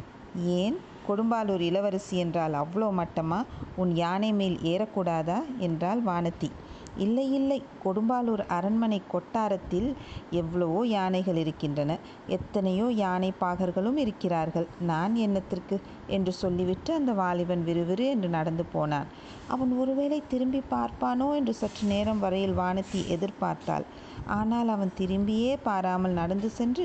ஏன்? 0.58 0.76
கொடும்பாலூர் 1.08 1.60
இளவரசி 1.60 2.16
என்றால் 2.16 2.52
அவ்வளோ 2.52 2.88
மட்டமா? 2.92 3.44
உன் 3.76 3.94
யானை 3.94 4.32
மேல் 4.32 4.58
ஏறக்கூடாதா? 4.62 5.38
என்றாள் 5.58 6.02
வானதி 6.02 6.50
இல்லை 6.98 7.26
இல்லை. 7.34 7.58
கொடும்பாலூர் 7.84 8.42
அரண்மனை 8.48 8.98
கொட்டாரத்தில் 9.12 9.88
எவ்வளவோ 10.30 10.80
யானைகள் 10.86 11.36
இருக்கின்றன. 11.36 11.98
எத்தனையோ 12.26 12.86
யானை 13.02 13.30
பாகர்களும் 13.40 13.96
இருக்கிறார்கள். 13.96 14.66
நான் 14.90 15.14
என்னத்திற்கு 15.26 15.76
என்று 16.08 16.32
சொல்லிவிட்டு 16.32 16.90
அந்த 16.94 17.12
வாலிபன் 17.12 17.64
விறுவிறு 17.64 18.06
என்று 18.06 18.28
நடந்து 18.28 18.64
போனான். 18.64 19.08
அவன் 19.48 19.72
ஒருவேளை 19.78 20.18
திரும்பி 20.28 20.60
பார்ப்பானோ 20.70 21.28
என்று 21.34 21.52
சற்று 21.54 21.84
நேரம் 21.86 22.18
வரையில் 22.18 22.58
வானதி 22.58 23.00
எதிர்பார்த்தாள். 23.16 23.86
ஆனால் 24.30 24.68
அவன் 24.68 24.90
திரும்பியே 24.98 25.52
பாராமல் 25.62 26.12
நடந்து 26.12 26.48
சென்று 26.50 26.84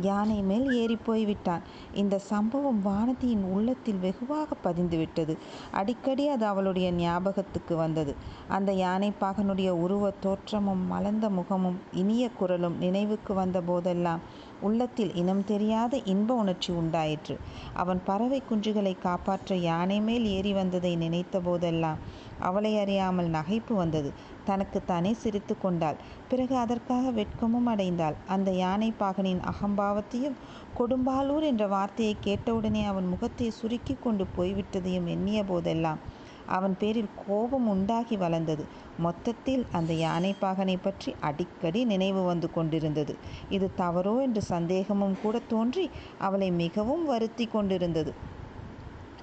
யானை 0.00 0.36
மேல் 0.42 0.66
ஏறி 0.72 0.96
போய்விட்டான். 1.06 1.64
இந்த 1.94 2.18
சம்பவம் 2.28 2.80
வானதியின் 2.86 3.44
உள்ளத்தில் 3.52 3.98
வெகுவாக 3.98 4.56
பதிந்துவிட்டது. 4.64 5.34
அடிக்கடி 5.72 6.26
அது 6.28 6.46
அவளுடைய 6.46 6.88
ஞாபகத்துக்கு 6.92 7.76
வந்தது. 7.76 8.14
அந்த 8.48 8.72
யானை 8.74 9.10
பாகனுடைய 9.20 9.70
உருவ 9.84 10.12
தோற்றமும் 10.20 10.84
மலர்ந்த 10.86 11.28
முகமும் 11.30 11.78
இனிய 11.94 12.24
குரலும் 12.38 12.78
நினைவுக்கு 12.78 13.34
வந்த 13.34 13.60
போதெல்லாம் 13.60 14.22
உள்ளத்தில் 14.60 15.14
இனம் 15.14 15.44
தெரியாத 15.44 15.96
இன்ப 16.04 16.34
உணர்ச்சி 16.34 16.72
உண்டாயிற்று. 16.72 17.34
அவன் 17.74 18.00
பறவை 18.04 18.42
குஞ்சுகளை 18.42 18.94
காப்பாற்ற 18.98 19.56
யானை 19.62 20.00
மேல் 20.00 20.26
ஏறி 20.26 20.52
வந்ததை 20.52 20.96
நினைத்த 20.96 21.40
போதெல்லாம் 21.40 22.02
அவளை 22.40 22.72
அறியாமல் 22.78 23.28
நகைப்பு 23.28 23.74
வந்தது. 23.74 24.10
தனக்குத்தானே 24.44 25.12
சிரித்து 25.14 25.54
கொண்டாள். 25.58 25.98
பிறகு 26.28 26.54
அதற்காக 26.56 27.10
வெட்கமும் 27.10 27.70
அடைந்தாள். 27.72 28.16
அந்த 28.26 28.50
யானை 28.54 28.90
பாகனின் 29.00 29.42
அகம்பாவத்தையும் 29.52 30.38
கொடும்பாலூர் 30.78 31.44
என்ற 31.44 31.64
வார்த்தையை 31.66 32.16
கேட்டவுடனே 32.20 32.84
அவன் 32.84 33.06
முகத்தை 33.06 33.48
சுருக்கி 33.50 33.96
கொண்டு 33.96 34.26
போய்விட்டதையும் 34.36 35.06
எண்ணிய 35.06 35.40
போதெல்லாம் 35.44 36.00
அவன் 36.48 36.76
பேரில் 36.78 37.10
கோபம் 37.26 37.66
உண்டாகி 37.68 38.16
வளர்ந்தது. 38.16 38.64
மொத்தத்தில் 38.98 39.66
அந்த 39.72 39.92
யானை 39.94 40.34
பாகனை 40.40 40.76
பற்றி 40.82 41.14
அடிக்கடி 41.20 41.84
நினைவு 41.84 42.22
வந்து 42.22 42.50
கொண்டிருந்தது. 42.50 43.14
இது 43.50 43.70
தவறோ 43.78 44.20
என்று 44.20 44.42
சந்தேகமும் 44.42 45.18
கூட 45.22 45.38
தோன்றி 45.46 45.90
அவளை 46.18 46.50
மிகவும் 46.50 47.04
வருத்தி 47.04 47.46
கொண்டிருந்தது. 47.46 48.14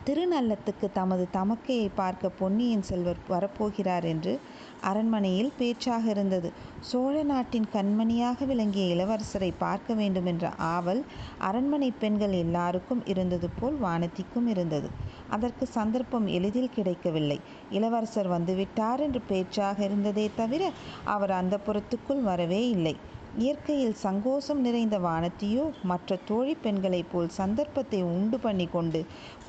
திருநள்ளத்துக்கு 0.06 0.92
தமது 0.94 1.28
தமக்கையை 1.34 1.90
பார்க்க 1.96 2.30
பொன்னியின் 2.30 2.82
செல்வர் 2.82 3.20
வரப்போகிறார் 3.30 4.04
என்று 4.04 4.40
அரண்மனையில் 4.82 5.52
பேச்சாக 5.58 6.10
இருந்தது. 6.10 6.50
சோழ 6.80 7.24
நாட்டின் 7.24 7.68
கண்மணியாக 7.74 8.46
விளங்கிய 8.46 8.96
இளவரசரை 8.96 9.54
பார்க்க 9.58 9.94
வேண்டும் 9.94 10.26
என்ற 10.26 10.50
ஆவல் 10.58 11.06
அரண்மனை 11.38 11.92
பெண்கள் 11.92 12.32
எல்லாருக்கும் 12.32 13.06
இருந்தது 13.06 13.50
போல் 13.50 13.78
வானதிக்கும் 13.82 14.48
இருந்தது. 14.48 14.90
அதற்கு 15.32 15.66
சந்தர்ப்பம் 15.78 16.28
எளிதில் 16.28 16.76
கிடைக்கவில்லை. 16.76 17.40
இளவரசர் 17.72 18.30
வந்துவிட்டார் 18.30 19.00
என்று 19.00 19.22
பேச்சாக 19.28 19.78
இருந்ததே 19.84 20.28
தவிர 20.36 20.64
அவர் 21.06 21.32
அந்த 21.32 21.58
புறத்துக்குள் 21.68 22.24
வரவே 22.24 22.62
இல்லை. 22.70 22.96
இயற்கையில் 23.38 23.94
சங்கோஷம் 24.04 24.62
நிறைந்த 24.66 24.96
வானத்தியோ 25.00 25.66
மற்ற 25.82 26.18
தோழி 26.26 26.54
பெண்களைப் 26.56 27.12
போல் 27.12 27.30
சந்தர்ப்பத்தை 27.38 28.00
உண்டு 28.16 28.38
பண்ணி 28.40 28.66
கொண்டு 28.66 29.00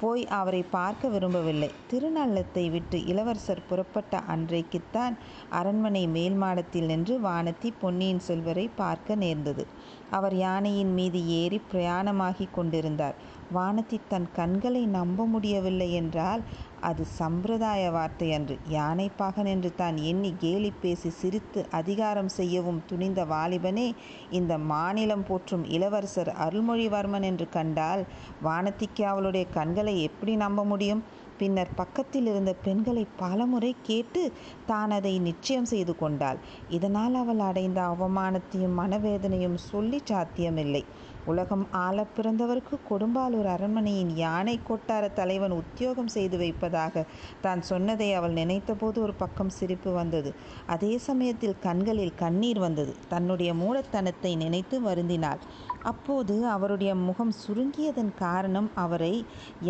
போய் 0.01 0.23
அவரை 0.39 0.61
பார்க்க 0.71 1.09
விரும்பவில்லை. 1.09 1.71
திருநள்ளத்தை 1.91 2.65
விட்டு 2.71 2.99
இளவரசர் 3.07 3.67
புறப்பட்ட 3.69 4.23
அன்றைக்குத்தான் 4.35 5.17
அரண்மனை 5.51 6.05
மேல் 6.07 6.35
மாடத்தில் 6.35 6.85
நின்று 6.85 7.17
வானத்தி 7.21 7.71
பொன்னியின் 7.81 8.25
செல்வரை 8.29 8.67
பார்க்க 8.77 9.15
நேர்ந்தது. 9.15 9.67
அவர் 10.13 10.35
யானையின் 10.37 10.93
மீது 10.95 11.21
ஏறி 11.41 11.59
பிரயாணமாகி 11.73 12.47
கொண்டிருந்தார். 12.51 13.17
வானதி 13.55 13.99
தன் 14.09 14.29
கண்களை 14.33 14.83
நம்ப 14.97 15.25
முடியவில்லை 15.27 15.89
என்றால் 15.93 16.43
அது 16.81 17.03
சம்பிரதாய 17.19 17.91
வார்த்தை 17.91 18.29
அன்று 18.33 18.55
யானைப்பாகன் 18.71 19.47
என்று 19.47 19.71
தான் 19.75 19.97
எண்ணி 20.03 20.31
கேலி 20.39 20.71
பேசி 20.81 21.11
சிரித்து 21.11 21.61
அதிகாரம் 21.71 22.31
செய்யவும் 22.39 22.81
துணிந்த 22.87 23.21
வாலிபனே 23.25 23.87
இந்த 24.31 24.53
மாநிலம் 24.73 25.27
போற்றும் 25.29 25.65
இளவரசர் 25.69 26.33
அருள்மொழிவர்மன் 26.47 27.23
என்று 27.23 27.49
கண்டால் 27.49 28.03
வானதிக்கு 28.45 29.05
அவளுடைய 29.05 29.47
கண்களை 29.49 29.95
எப்படி 30.03 30.35
நம்ப 30.37 30.65
முடியும்? 30.65 31.03
பின்னர் 31.43 31.77
பக்கத்தில் 31.81 32.29
இருந்த 32.33 32.53
பெண்களை 32.67 33.05
பலமுறை 33.23 33.73
கேட்டு 33.89 34.23
தான் 34.71 34.93
அதை 34.99 35.15
நிச்சயம் 35.29 35.71
செய்து 35.73 35.95
கொண்டாள். 35.97 36.41
இதனால் 36.71 37.17
அவள் 37.23 37.43
அடைந்த 37.51 37.81
அவமானத்தையும் 37.93 38.79
மனவேதனையும் 38.81 39.59
சொல்லி 39.71 40.01
சாத்தியமில்லை. 40.11 40.85
உலகம் 41.31 41.65
ஆள 41.83 42.05
பிறந்தவருக்கு 42.15 42.77
கொடும்பாலூர் 42.89 43.49
அரண்மனையின் 43.53 44.11
யானை 44.17 44.55
கொட்டார 44.69 45.05
தலைவன் 45.19 45.55
உத்தியோகம் 45.59 46.11
செய்து 46.15 46.37
வைப்பதாக 46.37 47.05
தான் 47.45 47.61
சொன்னதை 47.71 48.09
அவள் 48.19 48.35
நினைத்தபோது 48.41 48.99
ஒரு 49.07 49.15
பக்கம் 49.15 49.53
சிரிப்பு 49.59 49.91
வந்தது. 49.93 50.31
அதே 50.75 50.93
சமயத்தில் 51.09 51.61
கண்களில் 51.67 52.19
கண்ணீர் 52.23 52.61
வந்தது. 52.67 52.95
தன்னுடைய 53.09 53.53
மூடத்தனத்தை 53.55 54.33
நினைத்து 54.45 54.79
வருந்தினாள். 54.89 55.43
அப்போது 55.91 56.35
அவருடைய 56.47 56.93
முகம் 57.07 57.33
சுருங்கியதன் 57.43 58.13
காரணம் 58.15 58.69
அவரை 58.75 59.15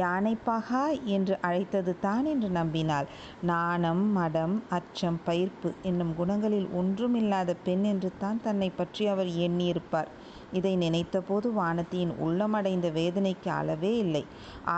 யானைப்பாகா 0.01 0.83
என்று 1.17 1.35
அழைத்தது 1.41 1.93
தான் 2.01 2.25
என்று 2.25 2.49
நம்பினாள். 2.49 3.09
நாணம் 3.43 4.05
மடம் 4.13 4.57
அச்சம் 4.69 5.21
பயிர்ப்பு 5.25 5.71
என்னும் 5.83 6.13
குணங்களில் 6.19 6.69
ஒன்றுமில்லாத 6.73 7.57
பெண் 7.65 7.85
என்று 7.85 8.11
தான் 8.19 8.43
தன்னை 8.43 8.71
பற்றி 8.71 9.07
அவர் 9.07 9.31
எண்ணியிருப்பார். 9.47 10.11
இதை 10.53 10.73
நினைத்தபோது 10.77 11.49
வானத்தியின் 11.53 12.15
உள்ளமடைந்த 12.19 12.87
வேதனைக்கு 12.91 13.51
அளவே 13.51 13.93
இல்லை. 13.97 14.25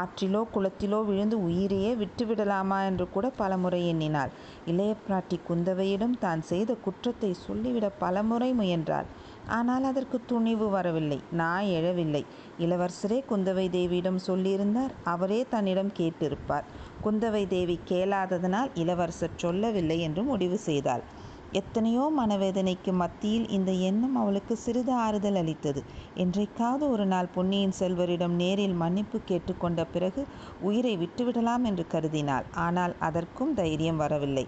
ஆற்றிலோ 0.00 0.42
குளத்திலோ 0.54 1.00
விழுந்து 1.04 1.36
உயிரையே 1.42 1.92
விட்டுவிடலாமா 1.94 2.78
என்று 2.86 3.06
கூட 3.10 3.26
பலமுறை 3.40 3.80
எண்ணினாள். 3.86 4.32
இளைய 4.66 4.92
பிராட்டி 5.06 5.38
குந்தவையிடம் 5.48 6.16
தான் 6.18 6.42
செய்த 6.42 6.72
குற்றத்தை 6.84 7.32
சொல்லிவிட 7.46 7.88
பலமுறை 8.02 8.50
முயன்றாள். 8.52 9.08
ஆனால் 9.48 9.84
அதற்கு 9.84 10.20
துணிவு 10.26 10.70
வரவில்லை. 10.70 11.18
நான் 11.32 11.64
எழவில்லை. 11.64 12.22
இளவரசரே 12.58 13.24
குந்தவை 13.30 13.66
தேவியிடம் 13.70 14.20
சொல்லியிருந்தார். 14.26 14.92
அவரே 15.04 15.46
தன்னிடம் 15.50 15.92
கேட்டிருப்பார். 15.98 16.68
குந்தவை 17.04 17.46
தேவி 17.46 17.78
கேளாததனால் 17.88 18.70
இளவரசர் 18.74 19.36
சொல்லவில்லை 19.36 20.00
என்று 20.00 20.22
முடிவு 20.22 20.58
செய்தாள். 20.58 21.04
எத்தனையோ 21.52 22.04
மனவேதனைக்கு 22.18 22.92
மத்தியில் 22.92 23.48
இந்த 23.48 23.72
எண்ணம் 23.72 24.16
அவளுக்கு 24.16 24.56
சிறிது 24.56 24.92
ஆறுதல் 24.92 25.34
அளித்தது. 25.34 25.82
என்றைக்காவது 26.14 26.90
ஒரு 26.90 27.06
நாள் 27.06 27.32
பொன்னியின் 27.34 27.76
செல்வரிடம் 27.78 28.34
நேரில் 28.34 28.72
மன்னிப்பு 28.72 29.20
கேட்டுக்கொண்ட 29.24 29.84
பிறகு 29.84 30.26
உயிரை 30.60 30.96
விட்டுவிடலாம் 30.96 31.62
என்று 31.62 31.86
கருதினாள். 31.92 32.44
ஆனால் 32.52 32.94
அதற்கும் 32.98 33.54
தைரியம் 33.54 33.96
வரவில்லை. 33.96 34.46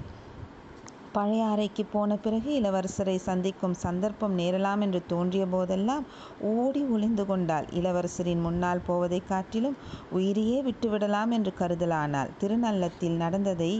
பழைய 1.16 1.44
அறைக்கு 1.46 1.84
போன 1.84 2.16
பிறகு 2.16 2.50
இளவரசரை 2.54 3.16
சந்திக்கும் 3.18 3.74
சந்தர்ப்பம் 3.74 4.38
நேரலாம் 4.38 4.80
என்று 4.80 5.02
தோன்றிய 5.06 5.46
போதெல்லாம் 5.46 6.04
ஓடி 6.52 6.82
ஒளிந்து 6.86 7.24
கொண்டாள். 7.26 7.66
இளவரசரின் 7.72 8.40
முன்னால் 8.40 8.84
போவதைக் 8.86 9.28
காட்டிலும் 9.28 9.76
உயிரையே 10.10 10.58
விட்டுவிடலாம் 10.62 11.30
என்று 11.30 11.52
கருதலானாள். 11.58 12.32
திருநள்ளத்தில் 12.40 13.16
நடந்ததை 13.16 13.72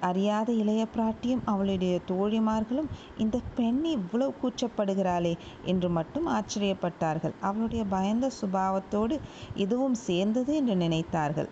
அறியாத 0.00 0.52
இளைய 0.52 0.86
பிராட்டியும் 0.94 1.42
அவளுடைய 1.44 2.00
தோழிமார்களும் 2.08 2.86
இந்த 3.18 3.38
பெண் 3.54 3.84
இவ்வளவு 3.86 4.34
கூச்சப்படுகிறாளே 4.42 5.32
என்று 5.64 5.88
மட்டும் 5.88 6.28
ஆச்சரியப்பட்டார்கள். 6.30 7.34
அவளுடைய 7.40 7.84
பயந்த 7.88 8.30
சுபாவத்தோடு 8.38 9.16
இதுவும் 9.56 9.98
சேர்ந்தது 10.06 10.54
என்று 10.56 10.76
நினைத்தார்கள். 10.76 11.50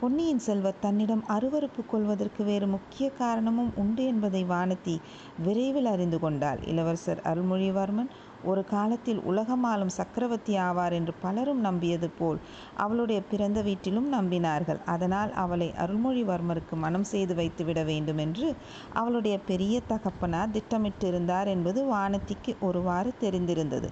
பொன்னியின் 0.00 0.38
செல்வர் 0.38 0.78
தன்னிடம் 0.80 1.22
அருவருப்பு 1.28 1.82
கொள்வதற்கு 1.86 2.42
வேறு 2.44 2.66
முக்கிய 2.66 3.06
காரணமும் 3.10 3.72
உண்டு 3.76 4.02
என்பதை 4.04 4.40
வானதி 4.44 4.94
விரைவில் 5.38 5.86
அறிந்து 5.86 6.18
கொண்டாள். 6.18 6.60
இளவரசர் 6.66 7.20
அருள்மொழிவர்மன் 7.24 8.08
ஒரு 8.42 8.62
காலத்தில் 8.64 9.20
உலகமாலும் 9.22 9.92
சக்கரவர்த்தி 9.96 10.54
ஆவார் 10.58 10.92
என்று 10.92 11.14
பலரும் 11.20 11.60
நம்பியது 11.60 12.08
போல் 12.18 12.38
அவளுடைய 12.76 13.20
பிறந்த 13.22 13.60
வீட்டிலும் 13.62 14.08
நம்பினார்கள். 14.12 14.80
அதனால் 14.86 15.32
அவளை 15.34 15.68
அருள்மொழிவர்மருக்கு 15.78 16.78
மனம் 16.78 17.04
செய்து 17.04 17.34
வைத்துவிட 17.34 17.82
வேண்டும் 17.82 18.18
என்று 18.18 18.48
அவளுடைய 18.92 19.38
பெரிய 19.50 19.82
தகப்பனார் 19.86 20.54
திட்டமிட்டிருந்தார் 20.56 21.46
என்பது 21.46 21.82
வானத்திக்கு 21.92 22.54
ஒருவாறு 22.60 23.12
தெரிந்திருந்தது. 23.20 23.90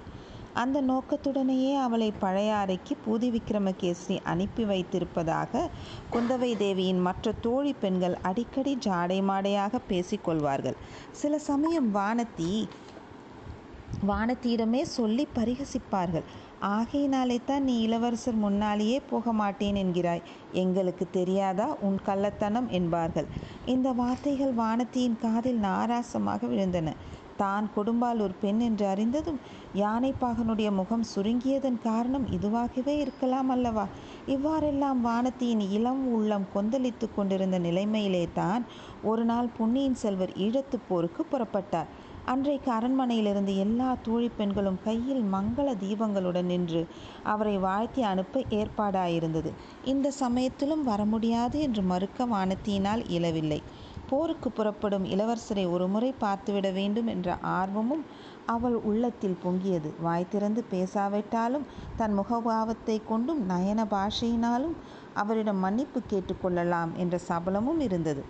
அந்த 0.54 0.82
நோக்கத்துடனேயே 0.82 1.74
அவளை 1.76 2.12
பழைய 2.18 2.56
அறைக்கு 2.56 2.96
பூதி 3.06 3.28
விக்ரமகேசரி 3.30 4.18
அனுப்பி 4.24 4.64
வைத்திருப்பதாக 4.64 5.68
குந்தவை 6.12 6.56
தேவியின் 6.56 6.98
மற்ற 6.98 7.32
தோழி 7.40 7.72
பெண்கள் 7.72 8.16
அடிக்கடி 8.22 8.78
ஜாடை 8.80 9.22
மாடையாக 9.22 9.78
பேசிக்கொள்வார்கள் 9.88 10.76
சில 11.12 11.38
சமயம் 11.38 11.94
வானத்தி 11.94 12.68
வானத்தியிடமே 14.06 14.82
சொல்லி 14.82 15.28
பரிகசிப்பார்கள். 15.34 16.22
ஆகையினாலே 16.60 17.40
தான் 17.46 17.62
நீ 17.62 17.80
இளவரசர் 17.80 18.34
முன்னாலேயே 18.34 19.00
போக 19.00 19.32
மாட்டேன் 19.32 19.74
என்கிறாய். 19.74 20.22
எங்களுக்கு 20.52 21.10
தெரியாதா? 21.10 21.76
உன் 21.80 21.98
கள்ளத்தனம் 22.06 22.68
என்பார்கள். 22.68 23.26
இந்த 23.66 23.92
வார்த்தைகள் 23.92 24.54
வானத்தியின் 24.54 25.18
காதில் 25.18 25.60
நாராசமாக 25.60 26.46
விழுந்தன. 26.46 26.94
தான் 27.38 27.66
கொடும்பாலூர் 27.76 28.34
பெண் 28.40 28.60
என்று 28.60 28.86
அறிந்ததும் 28.86 29.40
யானைப்பாகனுடைய 29.74 30.68
முகம் 30.70 31.04
சுருங்கியதன் 31.14 31.78
காரணம் 31.82 32.26
இதுவாகவே 32.28 32.94
இருக்கலாம் 32.98 33.48
அல்லவா? 33.48 33.86
இவ்வாறெல்லாம் 34.26 35.00
வானத்தியின் 35.04 35.64
இளம் 35.70 36.04
உள்ளம் 36.14 36.46
கொந்தளித்து 36.54 37.08
கொண்டிருந்த 37.14 37.58
நிலைமையிலே 37.58 38.24
தான் 38.34 38.64
ஒரு 39.02 39.24
நாள் 39.24 39.54
பொன்னியின் 39.58 39.94
செல்வர் 39.94 40.36
ஈழத்துப் 40.38 40.86
போருக்கு 40.88 41.24
புறப்பட்டார். 41.24 41.90
அன்றைக்கு 42.24 42.70
அரண்மனையிலிருந்து 42.72 43.52
எல்லா 43.56 43.90
தோழி 44.02 44.28
பெண்களும் 44.28 44.78
கையில் 44.84 45.22
மங்கள 45.32 45.68
தீபங்களுடன் 45.82 46.50
நின்று 46.52 46.82
அவரை 47.24 47.54
வாழ்த்தி 47.58 48.02
அனுப்ப 48.02 48.42
ஏற்பாடாயிருந்தது. 48.58 49.50
இந்த 49.84 50.10
சமயத்திலும் 50.22 50.82
வர 50.82 51.00
முடியாது 51.04 51.58
என்று 51.60 51.82
மறுக்க 51.82 52.26
வானத்தியினால் 52.26 53.04
இயலவில்லை. 53.08 53.60
போருக்கு 54.10 54.48
புறப்படும் 54.50 55.04
இளவரசரை 55.04 55.64
ஒருமுறை 55.70 56.10
பார்த்துவிட 56.20 56.68
வேண்டும் 56.72 57.08
என்ற 57.14 57.28
ஆர்வமும் 57.58 58.04
அவள் 58.46 58.76
உள்ளத்தில் 58.90 59.40
பொங்கியது. 59.42 59.88
வாய் 60.00 60.30
திறந்து 60.30 60.60
பேசாவிட்டாலும் 60.70 61.66
தன் 61.96 62.14
முகபாவத்தை 62.18 62.96
கொண்டும் 63.04 63.42
நயன 63.50 63.80
பாஷையினாலும் 63.90 64.76
அவரிடம் 65.14 65.62
மன்னிப்பு 65.64 66.00
கேட்டுக்கொள்ளலாம் 66.10 66.90
என்ற 66.94 67.16
சபலமும் 67.28 67.80
இருந்தது. 67.80 68.22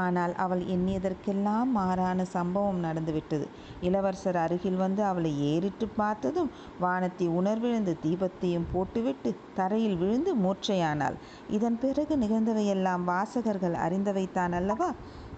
ஆனால் 0.00 0.32
அவள் 0.34 0.62
எண்ணியதற்கெல்லாம் 0.74 1.70
மாறான 1.78 2.24
சம்பவம் 2.34 2.82
நடந்துவிட்டது. 2.84 3.46
இளவரசர் 3.80 4.38
அருகில் 4.44 4.76
வந்து 4.76 5.02
அவளை 5.04 5.32
ஏறிட்டு 5.50 5.86
பார்த்ததும் 5.96 6.50
வானத்தை 6.78 7.26
உணர்விழந்து 7.38 7.94
தீபத்தையும் 8.04 8.68
போட்டுவிட்டு 8.72 9.32
தரையில் 9.54 9.96
விழுந்து 9.96 10.32
மூர்ச்சையானாள். 10.36 11.16
இதன் 11.48 11.78
பிறகு 11.78 12.16
நிகழ்ந்தவையெல்லாம் 12.16 13.04
வாசகர்கள் 13.04 13.76
அறிந்தவைத்தான் 13.86 14.56
அல்லவா 14.60 14.90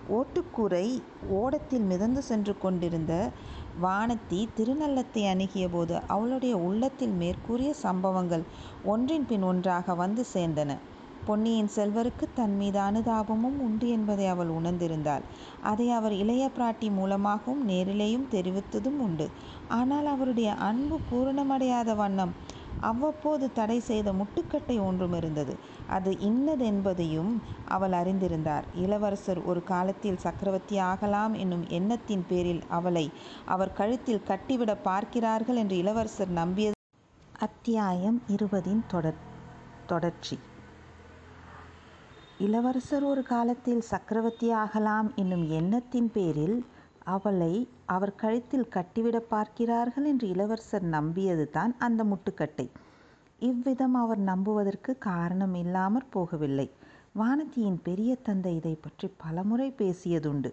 ஓட்டுக்கூரை 0.08 0.86
ஓடத்தில் 1.30 1.82
மிதந்து 1.82 2.22
சென்று 2.22 2.58
கொண்டிருந்த 2.58 3.12
வானத்தி 3.82 4.48
திருநள்ளத்தை 4.56 5.22
அணுகிய 5.30 5.68
போது 5.68 5.94
அவளுடைய 6.06 6.56
உள்ளத்தில் 6.56 7.12
மேற்கூறிய 7.12 7.74
சம்பவங்கள் 7.74 8.44
ஒன்றின் 8.84 9.26
பின் 9.26 9.42
ஒன்றாக 9.42 9.94
வந்து 9.94 10.24
சேர்ந்தன. 10.34 10.76
பொன்னியின் 11.26 11.70
செல்வருக்கு 11.74 12.26
தன் 12.34 12.56
மீது 12.56 12.78
அனுதாபமும் 12.78 13.58
உண்டு 13.60 13.88
என்பதை 13.88 14.26
அவள் 14.26 14.48
உணர்ந்திருந்தாள். 14.48 15.24
அதை 15.62 15.90
அவர் 15.90 16.12
இளைய 16.12 16.50
பிராட்டி 16.56 16.90
மூலமாகவும் 16.90 17.68
நேரிலேயும் 17.68 18.26
தெரிவித்ததும் 18.30 18.98
உண்டு. 18.98 19.30
ஆனால் 19.68 20.06
அவருடைய 20.06 20.54
அன்பு 20.54 20.98
பூரணமடையாத 21.10 21.94
வண்ணம் 21.94 22.34
அவ்வப்போது 22.80 23.52
தடை 23.52 23.80
செய்த 23.80 24.12
முட்டுக்கட்டை 24.12 24.80
ஒன்றும் 24.80 25.12
இருந்தது. 25.12 25.56
அது 25.86 26.10
இன்னதென்பதையும் 26.12 27.32
அவள் 27.68 27.90
அறிந்திருந்தார். 27.90 28.62
இளவரசர் 28.74 29.44
ஒரு 29.44 29.64
காலத்தில் 29.64 30.16
சக்கரவர்த்தி 30.16 30.78
ஆகலாம் 30.78 31.34
என்னும் 31.34 31.68
எண்ணத்தின் 31.68 32.24
பேரில் 32.28 32.62
அவளை 32.68 33.12
அவர் 33.44 33.72
கழுத்தில் 33.72 34.26
கட்டிவிட 34.28 34.74
பார்க்கிறார்கள் 34.74 35.56
என்று 35.56 35.76
இளவரசர் 35.76 36.28
நம்பியது. 36.28 36.76
அத்தியாயம் 37.38 38.22
இருபதின் 38.28 38.82
தொடர் 38.86 39.20
தொடர்ச்சி. 39.86 40.38
இளவரசர் 42.38 43.04
ஒரு 43.04 43.22
காலத்தில் 43.22 43.80
சக்கரவர்த்தி 43.80 44.50
ஆகலாம் 44.50 45.14
என்னும் 45.14 45.50
எண்ணத்தின் 45.50 46.10
பேரில் 46.10 46.64
அவளை 47.04 47.68
அவர் 47.94 48.12
கழுத்தில் 48.14 48.72
கட்டிவிட 48.74 49.18
பார்க்கிறார்கள் 49.32 50.06
என்று 50.10 50.26
இளவரசர் 50.28 50.86
நம்பியது 50.96 51.46
தான் 51.50 51.72
அந்த 51.78 52.02
முட்டுக்கட்டை. 52.04 52.66
இவ்விதம் 53.42 53.96
அவர் 54.02 54.20
நம்புவதற்கு 54.30 54.92
காரணம் 55.08 55.54
இல்லாமற் 55.54 56.12
போகவில்லை. 56.14 56.66
வானதியின் 57.20 57.78
பெரிய 57.82 58.12
தந்தை 58.26 58.52
இதை 58.56 58.74
பற்றி 58.80 59.08
பலமுறை 59.22 59.68
பேசியதுண்டு. 59.78 60.50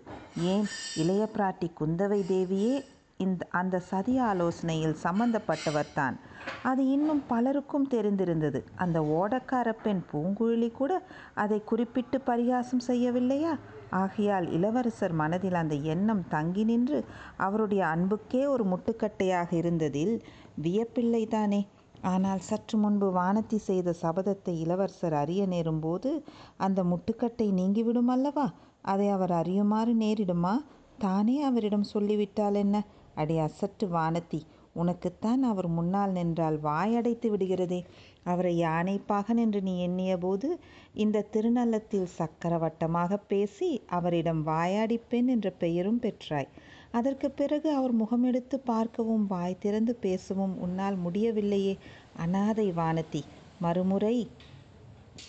ஏன் 0.53 0.65
இளைய 0.95 1.23
பிராட்டி 1.35 1.67
குந்தவை 1.79 2.21
தேவியே 2.31 2.73
இந்த 3.19 3.43
அந்த 3.51 3.77
சதி 3.87 4.13
ஆலோசனையில் 4.21 4.93
சம்பந்தப்பட்டவர்தான் 5.03 6.17
அது 6.63 6.81
இன்னும் 6.87 7.21
பலருக்கும் 7.27 7.87
தெரிந்திருந்தது. 7.91 8.59
அந்த 8.75 8.97
ஓடக்கார 9.15 9.69
பெண் 9.83 10.03
பூங்குழலி 10.11 10.69
கூட 10.71 10.91
அதை 11.35 11.57
குறிப்பிட்டு 11.63 12.17
பரிகாசம் 12.21 12.83
செய்யவில்லையா? 12.87 13.53
ஆகையால் 13.93 14.47
இளவரசர் 14.51 15.13
மனதில் 15.13 15.53
அந்த 15.53 15.75
எண்ணம் 15.85 16.23
தங்கி 16.27 16.63
நின்று 16.63 16.99
அவருடைய 17.37 17.83
அன்புக்கே 17.85 18.43
ஒரு 18.47 18.65
முட்டுக்கட்டையாக 18.65 19.49
இருந்ததில் 19.61 20.13
வியப்பில்லைதானே 20.61 21.61
ஆனால் 22.03 22.39
சற்று 22.39 22.77
முன்பு 22.77 23.09
வானத்தி 23.15 23.59
செய்த 23.59 23.95
சபதத்தை 24.01 24.53
இளவரசர் 24.57 25.13
அறிய 25.13 25.47
நேரும்போது 25.47 26.11
அந்த 26.57 26.79
முட்டுக்கட்டை 26.83 27.47
நீங்கிவிடும் 27.51 28.07
அல்லவா? 28.07 28.47
அதை 28.83 29.09
அவர் 29.09 29.33
அறியுமாறு 29.33 29.95
நேரிடுமா? 29.95 30.53
தானே 30.97 31.35
அவரிடம் 31.43 31.85
சொல்லிவிட்டால் 31.85 32.55
என்ன? 32.55 32.77
அடே 33.19 33.37
அசட்டு 33.39 33.85
வானதி 33.95 34.41
உனக்குத்தான் 34.75 35.41
அவர் 35.51 35.67
முன்னால் 35.67 36.11
நின்றால் 36.11 36.57
வாயடைத்து 36.63 37.27
விடுகிறதே. 37.33 37.79
அவரை 38.23 38.51
யானைப்பாகன் 38.61 39.39
என்று 39.43 39.59
நீ 39.61 39.73
எண்ணிய 39.79 40.13
போது 40.17 40.49
இந்த 40.93 41.25
திருநள்ளத்தில் 41.33 42.11
சக்கரவட்டமாக 42.19 43.17
பேசி 43.27 43.69
அவரிடம் 43.89 44.41
வாயாடிப்பெண் 44.47 45.29
என்ற 45.35 45.49
பெயரும் 45.63 46.01
பெற்றாய். 46.01 46.49
அதற்கு 46.91 47.27
பிறகு 47.31 47.69
அவர் 47.75 47.95
முகமெடுத்து 47.95 48.57
பார்க்கவும் 48.63 49.25
வாய் 49.27 49.61
திறந்து 49.65 49.95
பேசவும் 50.05 50.55
உன்னால் 50.59 50.97
முடியவில்லையே. 50.97 51.75
அனாதை 52.17 52.67
வானதி 52.71 53.23
மறுமுறை 53.61 54.15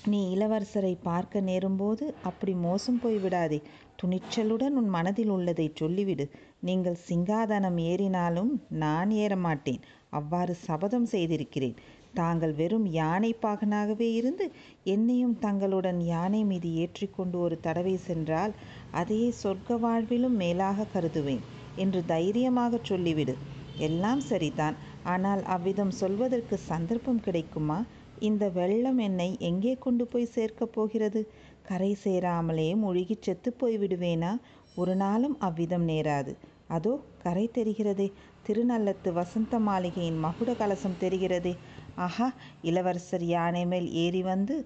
நீ 0.04 0.20
இளவரசரை 0.34 0.92
பார்க்க 1.02 1.40
நேரும்போது 1.40 2.04
அப்படி 2.22 2.52
மோசம் 2.64 2.98
போய்விடாதே 3.02 3.58
துணிச்சலுடன் 3.98 4.76
உன் 4.80 4.88
மனதில் 4.88 5.32
உள்ளதை 5.36 5.66
சொல்லிவிடு. 5.80 6.24
நீங்கள் 6.60 6.98
சிங்காதனம் 7.06 7.78
ஏறினாலும் 7.90 8.52
நான் 8.82 9.10
ஏறமாட்டேன் 9.22 9.82
அவ்வாறு 10.10 10.54
சபதம் 10.66 11.08
செய்திருக்கிறேன். 11.12 11.76
தாங்கள் 12.14 12.54
வெறும் 12.54 12.86
யானை 12.92 13.30
பாகனாகவே 13.42 14.08
இருந்து 14.12 14.46
என்னையும் 14.86 15.36
தங்களுடன் 15.38 16.00
யானை 16.06 16.42
மீது 16.44 16.70
ஏற்றிக்கொண்டு 16.82 17.38
ஒரு 17.38 17.58
தடவை 17.60 17.96
சென்றால் 18.08 18.54
அதையே 18.92 19.30
சொர்க்க 19.42 19.78
வாழ்விலும் 19.78 20.36
மேலாக 20.42 20.88
கருதுவேன் 20.94 21.44
என்று 21.76 22.00
தைரியமாக 22.06 22.80
சொல்லிவிடு. 22.90 23.34
எல்லாம் 23.78 24.22
சரிதான். 24.30 24.76
ஆனால் 25.06 25.42
அவ்விதம் 25.54 25.94
சொல்வதற்கு 26.00 26.56
சந்தர்ப்பம் 26.70 27.24
கிடைக்குமா? 27.26 27.78
இந்த 28.20 28.44
வெள்ளம் 28.50 28.98
என்னை 28.98 29.28
எங்கே 29.40 29.74
கொண்டு 29.78 30.04
போய் 30.06 30.32
சேர்க்கப் 30.34 30.72
போகிறது? 30.72 31.20
கரை 31.62 31.92
சேராமலே 32.04 32.68
முழுகி 32.76 33.16
செத்து 33.18 33.50
போய் 33.52 33.76
விடுவேனா? 33.78 34.32
ஒரு 34.76 34.94
நாளும் 34.96 35.36
அவ்விதம் 35.38 35.86
நேராது. 35.88 36.32
அதோ 36.68 36.92
கரை 37.22 37.46
தெரிகிறதே. 37.54 38.08
திருநள்ளத்து 38.46 39.10
வசந்த 39.12 39.58
மாளிகையின் 39.58 40.20
மகுட 40.24 40.50
கலசம் 40.54 41.00
தெரிகிறதே. 41.00 41.54
ஆஹா 41.98 42.28
இளவரசர் 42.62 43.24
யானை 43.26 43.64
மேல் 43.66 43.88
ஏறி 44.04 44.22
வந்து 44.22 44.56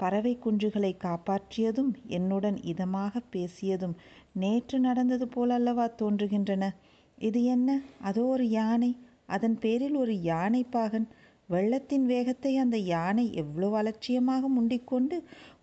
பறவை 0.00 0.34
குஞ்சுகளை 0.44 0.92
காப்பாற்றியதும் 1.04 1.90
என்னுடன் 2.08 2.58
இதமாக 2.64 3.22
பேசியதும் 3.32 3.96
நேற்று 4.34 4.78
நடந்தது 4.80 5.26
போலல்லவா 5.28 5.86
தோன்றுகின்றன? 6.02 6.64
இது 7.18 7.40
என்ன? 7.46 7.68
அதோ 8.00 8.24
ஒரு 8.26 8.46
யானை. 8.50 8.92
அதன் 9.26 9.56
பேரில் 9.58 9.96
ஒரு 9.96 10.14
யானை 10.22 10.62
பாகன். 10.70 11.06
வெள்ளத்தின் 11.48 12.06
வேகத்தை 12.06 12.52
அந்த 12.56 12.76
யானை 12.92 13.24
எவ்வளவு 13.42 13.74
அலட்சியமாக 13.80 14.48
முண்டிக்கொண்டு 14.56 15.16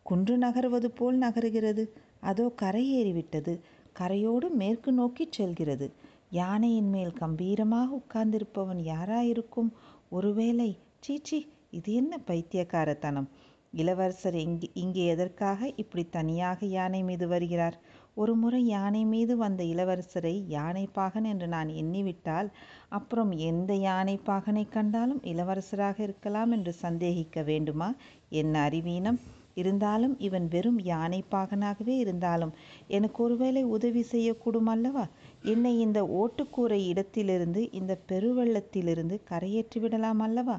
குன்று 0.10 0.36
நகர்வது 0.38 0.89
போல் 1.00 1.17
நகருகிறது. 1.17 1.84
அதோ 2.22 2.46
கரையேறிவிட்டது 2.62 3.54
கரையோடு 4.00 4.48
மேற்கு 4.62 4.91
நோக்கி 4.91 5.26
செல்கிறது. 5.38 5.88
யானையின் 6.39 6.89
மேல் 6.96 7.13
கம்பீரமாக 7.13 7.89
உட்கார்ந்திருப்பவன் 8.02 8.82
யாராயிருக்கும்? 8.94 9.72
ஒருவேளை 10.10 10.70
சீச்சி 11.06 11.39
இது 11.78 11.91
என்ன 11.94 12.13
பைத்தியக்காரத்தனம்? 12.30 13.28
இளவரசர் 13.74 14.38
இங்கே 14.46 14.67
இங்கே 14.74 15.04
எதற்காக 15.06 15.72
இப்படி 15.84 16.04
தனியாக 16.17 16.65
யானை 16.78 17.02
மீது 17.10 17.26
வருகிறார்? 17.28 17.78
ஒரு 18.22 18.34
முறை 18.36 18.62
யானை 18.68 19.02
மீது 19.06 19.34
வந்த 19.38 19.62
இளவரசரை 19.64 20.34
யானைப்பாகன் 20.50 21.28
என்று 21.32 21.48
நான் 21.48 21.70
எண்ணிவிட்டால் 21.82 22.50
அப்புறம் 22.90 23.32
எந்த 23.50 23.74
யானைப்பாகனை 23.88 24.64
கண்டாலும் 24.70 25.22
இளவரசராக 25.32 25.98
இருக்கலாம் 26.00 26.52
என்று 26.52 26.74
சந்தேகிக்க 26.76 27.44
வேண்டுமா? 27.44 27.90
என்ன 28.42 28.54
அறிவீனம்? 28.70 29.20
இருந்தாலும் 29.56 30.14
இவன் 30.20 30.46
வெறும் 30.48 30.80
யானைப்பாகனாகவே 30.86 31.96
இருந்தாலும் 31.98 32.54
எனக்கு 32.90 33.20
ஒருவேளை 33.24 33.64
உதவி 33.76 34.04
செய்யக்கூடும் 34.12 34.70
அல்லவா? 34.74 35.06
என்னை 35.46 35.74
இந்த 35.80 36.02
ஓட்டுக்கூரை 36.20 36.82
இடத்திலிருந்து 36.88 37.64
இந்த 37.72 37.96
பெருவெள்ளத்திலிருந்து 38.10 39.18
கரையேற்றி 39.32 39.80
விடலாம் 39.80 40.24
அல்லவா? 40.28 40.58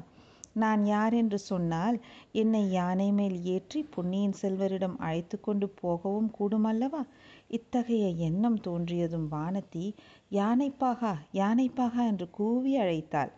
நான் 0.55 0.81
யார் 0.85 1.13
என்று 1.13 1.37
சொன்னால் 1.49 1.95
என்னை 2.41 2.61
யானை 2.71 3.07
மேல் 3.11 3.37
ஏற்றி 3.53 3.79
பொன்னியின் 3.93 4.35
செல்வரிடம் 4.41 4.97
அழைத்து 4.99 5.37
கொண்டு 5.39 5.67
போகவும் 5.81 6.29
கூடும் 6.31 6.67
அல்லவா? 6.71 7.01
இத்தகைய 7.53 8.05
எண்ணம் 8.27 8.59
தோன்றியதும் 8.59 9.25
வானதி 9.31 9.85
யானைப்பாகா 10.31 11.11
யானைப்பாகா 11.33 12.01
என்று 12.07 12.27
கூவி 12.29 12.71
அழைத்தாள். 12.77 13.31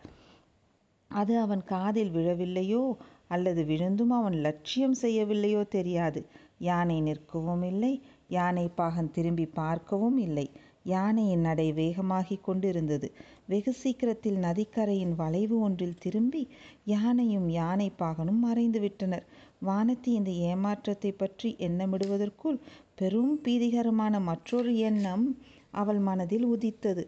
அது 1.12 1.34
அவன் 1.40 1.64
காதில் 1.64 2.12
விழவில்லையோ 2.12 2.84
அல்லது 3.28 3.62
விழுந்தும் 3.64 4.10
அவன் 4.10 4.38
லட்சியம் 4.40 4.96
செய்யவில்லையோ 5.02 5.62
தெரியாது. 5.68 6.22
யானை 6.60 6.98
நிற்கவும் 7.02 7.66
இல்லை 7.66 7.94
யானை 8.28 8.68
பாகன் 8.76 9.12
திரும்பி 9.12 9.46
பார்க்கவும் 9.54 10.18
இல்லை. 10.18 10.48
யானையின் 10.84 11.46
நடை 11.48 11.68
வேகமாகிக் 11.74 12.44
கொண்டிருந்தது. 12.44 13.08
வெகு 13.46 13.72
சீக்கிரத்தில் 13.74 14.38
நதிக்கரையின் 14.38 15.16
வளைவு 15.16 15.56
ஒன்றில் 15.60 16.00
திரும்பி 16.00 16.42
யானையும் 16.86 17.48
யானை 17.50 17.90
பாகனும் 18.00 18.42
மறைந்து 18.48 18.80
விட்டனர் 18.80 19.26
வானதி 19.62 20.12
இந்த 20.12 20.32
ஏமாற்றத்தை 20.32 21.12
பற்றி 21.12 21.56
எண்ணமிடுவதற்குள் 21.60 22.58
பெரும் 22.96 23.40
பீதிகரமான 23.44 24.20
மற்றொரு 24.22 24.78
எண்ணம் 24.78 25.26
அவள் 25.72 26.00
மனதில் 26.00 26.46
உதித்தது. 26.46 27.04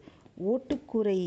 ஓட்டுக்கூரை 0.46 1.20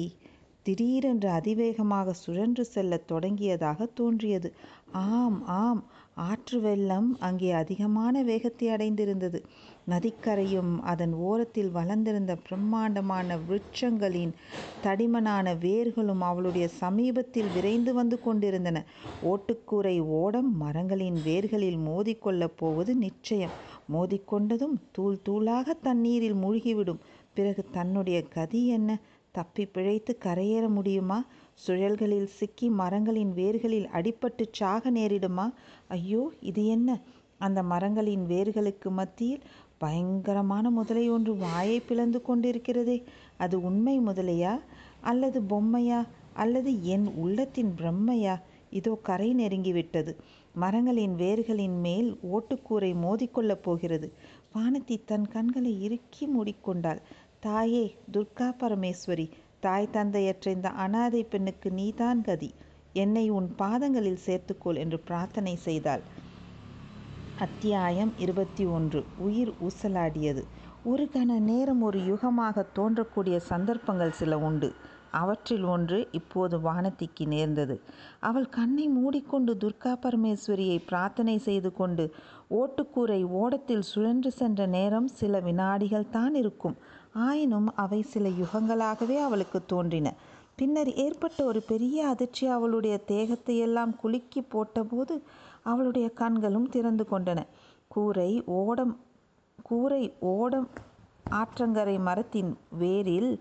திடீரென்று 0.62 1.28
அதிவேகமாக 1.28 2.12
சுழன்று 2.12 2.64
செல்லத் 2.64 3.12
தொடங்கியதாக 3.12 3.88
தோன்றியது. 3.94 4.48
ஆம் 4.92 5.46
ஆம் 5.46 5.82
ஆற்று 6.28 6.60
வெள்ளம் 6.60 7.16
அங்கே 7.20 7.50
அதிகமான 7.52 8.22
வேகத்தை 8.22 8.68
அடைந்திருந்தது. 8.68 9.38
நதிக்கரையும் 9.88 10.80
அதன் 10.82 11.12
ஓரத்தில் 11.12 11.70
வளர்ந்திருந்த 11.70 12.36
பிரம்மாண்டமான 12.36 13.38
விருட்சங்களின் 13.48 14.32
தடிமனான 14.82 15.54
வேர்களும் 15.54 16.20
அவளுடைய 16.20 16.68
சமீபத்தில் 16.68 17.50
விரைந்து 17.54 17.94
வந்து 17.94 18.20
கொண்டிருந்தன. 18.20 18.84
ஓட்டுக்கூரை 19.22 20.00
ஓடம் 20.00 20.56
மரங்களின் 20.56 21.18
வேர்களில் 21.24 21.78
மோதிக்கொள்ளப் 21.86 22.56
போவது 22.56 22.94
நிச்சயம். 22.94 23.54
மோதிக்கொண்டதும் 23.92 24.76
தூள் 24.92 25.18
தூளாக 25.28 25.76
தண்ணீரில் 25.82 26.34
மூழ்கிவிடும். 26.34 27.00
பிறகு 27.34 27.64
தன்னுடைய 27.72 28.22
கதி 28.28 28.66
என்ன? 28.66 28.98
தப்பி 29.34 29.66
பிழைத்து 29.66 30.18
கரையேற 30.24 30.68
முடியுமா? 30.68 31.18
சுழல்களில் 31.66 32.24
சிக்கி 32.24 32.68
மரங்களின் 32.70 33.32
வேர்களில் 33.34 33.88
அடிபட்டு 33.92 34.44
சாக 34.50 34.90
நேரிடுமா? 34.90 35.46
ஐயோ 35.88 36.32
இது 36.40 36.66
என்ன? 36.66 37.00
அந்த 37.38 37.62
மரங்களின் 37.62 38.24
வேர்களுக்கு 38.26 38.88
மத்தியில் 38.90 39.44
பயங்கரமான 39.78 40.70
முதலை 40.70 41.10
ஒன்று 41.10 41.36
வாயை 41.36 41.80
பிளந்து 41.80 42.20
கொண்டிருக்கிறதே. 42.28 42.96
அது 43.36 43.62
உண்மை 43.62 44.00
முதலையா? 44.00 44.54
அல்லது 45.00 45.40
பொம்மையா? 45.42 46.00
அல்லது 46.34 46.84
என் 46.84 47.06
உள்ளத்தின் 47.16 47.74
பிரம்மையா? 47.78 48.34
இதோ 48.70 48.98
கரை 49.02 49.34
நெருங்கிவிட்டது 49.34 50.12
மரங்களின் 50.54 51.14
வேர்களின் 51.14 51.80
மேல் 51.80 52.18
ஓட்டுக்கூரை 52.32 52.90
மோதிக்கொள்ளப் 53.04 53.62
போகிறது. 53.62 54.08
வானதி 54.54 54.96
தன் 55.04 55.28
கண்களை 55.28 55.82
இறுக்கி 55.82 56.26
மூடிக்கொண்டாள். 56.26 57.00
தாயே 57.40 57.84
துர்கா 58.12 58.48
பரமேஸ்வரி 58.60 59.26
தாய் 59.60 59.88
தந்தையற்ற 59.92 60.48
இந்த 60.48 60.68
அனாதை 60.68 61.24
பெண்ணுக்கு 61.24 61.70
நீதான் 61.70 62.22
கதி. 62.22 62.54
என்னை 62.92 63.28
உன் 63.28 63.54
பாதங்களில் 63.54 64.18
சேர்த்துக்கொள் 64.26 64.76
என்று 64.76 64.98
பிரார்த்தனை 64.98 65.56
செய்தாள். 65.56 66.00
அத்தியாயம் 67.38 68.12
இருபத்தி 68.18 68.64
ஒன்று. 68.64 69.04
உயிர் 69.18 69.52
ஊசலாடியது. 69.68 70.42
ஒரு 70.84 71.08
கண 71.12 71.38
நேரம் 71.38 71.82
ஒரு 71.82 71.98
யுகமாக 71.98 72.64
தோன்றக்கூடிய 72.74 73.36
சந்தர்ப்பங்கள் 73.36 74.12
சில 74.12 74.38
உண்டு. 74.38 74.72
அவற்றில் 75.10 75.62
ஒன்று 75.62 76.08
இப்போது 76.12 76.58
வானத்திக்கு 76.58 77.26
நேர்ந்தது. 77.26 77.80
அவள் 78.20 78.48
கண்ணை 78.48 78.88
மூடிக்கொண்டு 78.88 79.54
துர்கா 79.54 79.96
பரமேஸ்வரியை 80.02 80.78
பிரார்த்தனை 80.86 81.38
செய்து 81.38 81.72
கொண்டு 81.72 82.14
ஓட்டுக்கூரை 82.50 83.26
ஓடத்தில் 83.26 83.82
சுழன்று 83.82 84.30
சென்ற 84.30 84.66
நேரம் 84.66 85.06
சில 85.06 85.40
வினாடிகள் 85.40 86.10
தான் 86.10 86.34
இருக்கும். 86.34 86.76
ஆயினும் 87.14 87.74
அவை 87.74 88.02
சில 88.02 88.28
யுகங்களாகவே 88.28 89.16
அவளுக்கு 89.18 89.66
தோன்றின. 89.66 90.08
பின்னர் 90.56 90.92
ஏற்பட்ட 90.94 91.44
ஒரு 91.44 91.62
பெரிய 91.62 92.06
அதிர்ச்சி 92.06 92.46
அவளுடைய 92.46 93.00
தேகத்தையெல்லாம் 93.08 93.96
குலுக்கி 93.96 94.40
போட்டபோது 94.42 95.14
அவளுடைய 95.62 96.08
கண்களும் 96.10 96.68
திறந்து 96.68 97.06
கொண்டன. 97.10 97.40
கூரை 97.88 98.30
ஓடம் 98.44 98.94
கூரை 99.62 100.04
ஓடம் 100.18 100.68
ஆற்றங்கரை 101.30 101.98
மரத்தின் 101.98 102.56
வேரில் 102.80 103.32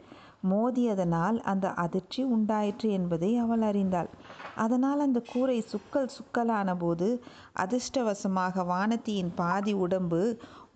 மோதியதனால் 0.49 1.37
அந்த 1.41 1.67
அதிர்ச்சி 1.75 2.23
உண்டாயிற்று 2.23 2.91
என்பதை 2.91 3.37
அவள் 3.37 3.61
அறிந்தாள். 3.61 4.09
அதனால் 4.55 4.99
அந்த 4.99 5.19
கூரை 5.31 5.63
சுக்கல் 5.71 6.13
சுக்கலான 6.17 6.75
போது 6.77 7.07
அதிர்ஷ்டவசமாக 7.55 8.65
வானத்தியின் 8.65 9.31
பாதி 9.35 9.73
உடம்பு 9.73 10.21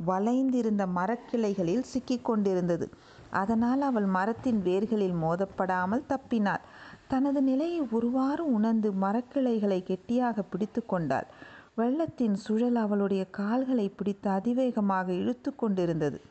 வளைந்திருந்த 0.06 0.84
மரக்கிளைகளில் 0.96 1.90
சிக்கிக் 1.92 2.26
கொண்டிருந்தது 2.26 2.88
அதனால் 3.32 3.82
அவள் 3.82 4.06
மரத்தின் 4.06 4.60
வேர்களில் 4.64 5.16
மோதப்படாமல் 5.22 6.08
தப்பினாள். 6.10 6.64
தனது 7.08 7.42
நிலையை 7.42 7.82
ஒருவாறு 7.92 8.44
உணர்ந்து 8.54 8.90
மரக்கிளைகளை 8.92 9.80
கெட்டியாக 9.84 10.42
பிடித்து 10.42 10.82
கொண்டாள். 10.86 11.28
வெள்ளத்தின் 11.76 12.36
சுழல் 12.36 12.76
அவளுடைய 12.76 13.24
கால்களை 13.30 13.88
பிடித்து 13.90 14.30
அதிவேகமாக 14.30 15.08
இழுத்து 15.14 15.52
கொண்டிருந்தது. 15.56 16.22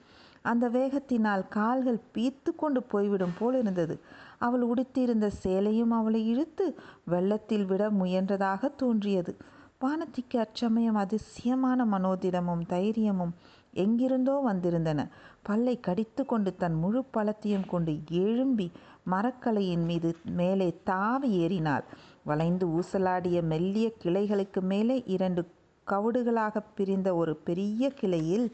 அந்த 0.42 0.68
வேகத்தினால் 0.68 1.42
கால்கள் 1.48 1.98
பீத்து 2.14 2.50
கொண்டு 2.56 2.82
போய்விடும் 2.82 3.34
போல் 3.38 3.58
இருந்தது. 3.58 3.94
அவள் 4.38 4.62
உடுத்தியிருந்த 4.62 5.26
சேலையும் 5.42 5.90
அவளை 5.90 6.20
இழுத்து 6.28 6.66
வெள்ளத்தில் 7.04 7.64
விட 7.64 7.90
முயன்றதாக 7.90 8.70
தோன்றியது. 8.76 9.34
வானத்திக்கு 9.80 10.36
அச்சமயம் 10.38 10.94
அதிசயமான 10.94 11.84
மனோதிடமும் 11.84 12.64
தைரியமும் 12.66 13.34
எங்கிருந்தோ 13.74 14.34
வந்திருந்தன. 14.48 15.00
பல்லை 15.42 15.80
கடித்து 15.80 16.26
கொண்டு 16.26 16.56
தன் 16.56 16.74
முழு 16.74 17.04
பலத்தையும் 17.16 17.66
கொண்டு 17.66 17.92
எழும்பி 18.10 18.72
மரக்கலையின் 19.10 19.84
மீது 19.84 20.16
மேலே 20.24 20.68
தாவி 20.84 21.30
ஏறினாள். 21.38 21.84
வளைந்து 22.24 22.66
ஊசலாடிய 22.78 23.42
மெல்லிய 23.42 23.92
கிளைகளுக்கு 24.04 24.60
மேலே 24.60 25.02
இரண்டு 25.06 25.42
கவுடுகளாக 25.86 26.60
பிரிந்த 26.74 27.08
ஒரு 27.14 27.36
பெரிய 27.36 27.90
கிளையில் 27.90 28.46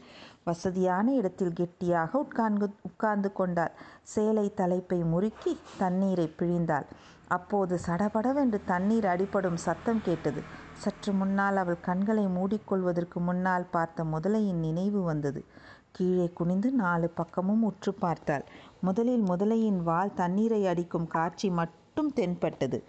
வசதியான 0.43 1.13
இடத்தில் 1.13 1.53
கெட்டியாக 1.53 2.17
உட்கார்ந்து 2.17 2.67
உட்கார்ந்து 2.81 3.31
கொண்டாள். 3.31 3.73
சேலை 4.03 4.53
தலைப்பை 4.53 4.99
முறுக்கி 5.03 5.57
தண்ணீரை 5.77 6.27
பிழிந்தாள். 6.39 6.87
அப்போது 7.27 7.79
சடபடவென்று 7.87 8.59
தண்ணீர் 8.65 9.05
அடிபடும் 9.05 9.59
சத்தம் 9.65 10.01
கேட்டது. 10.05 10.41
சற்று 10.83 11.11
முன்னால் 11.13 11.55
அவள் 11.55 11.77
கண்களை 11.81 12.25
மூடிக்கொள்வதற்கு 12.27 13.19
முன்னால் 13.19 13.71
பார்த்த 13.71 14.03
முதலையின் 14.03 14.61
நினைவு 14.65 15.01
வந்தது. 15.01 15.41
கீழே 15.91 16.27
குனிந்து 16.33 16.69
நாலு 16.71 17.07
பக்கமும் 17.09 17.63
உற்று 17.63 17.93
பார்த்தாள். 17.93 18.45
முதலில் 18.81 19.23
முதலையின் 19.23 19.79
வால் 19.83 20.13
தண்ணீரை 20.13 20.61
அடிக்கும் 20.67 21.07
காட்சி 21.07 21.49
மட்டும் 21.49 22.11
தென்பட்டது. 22.13 22.79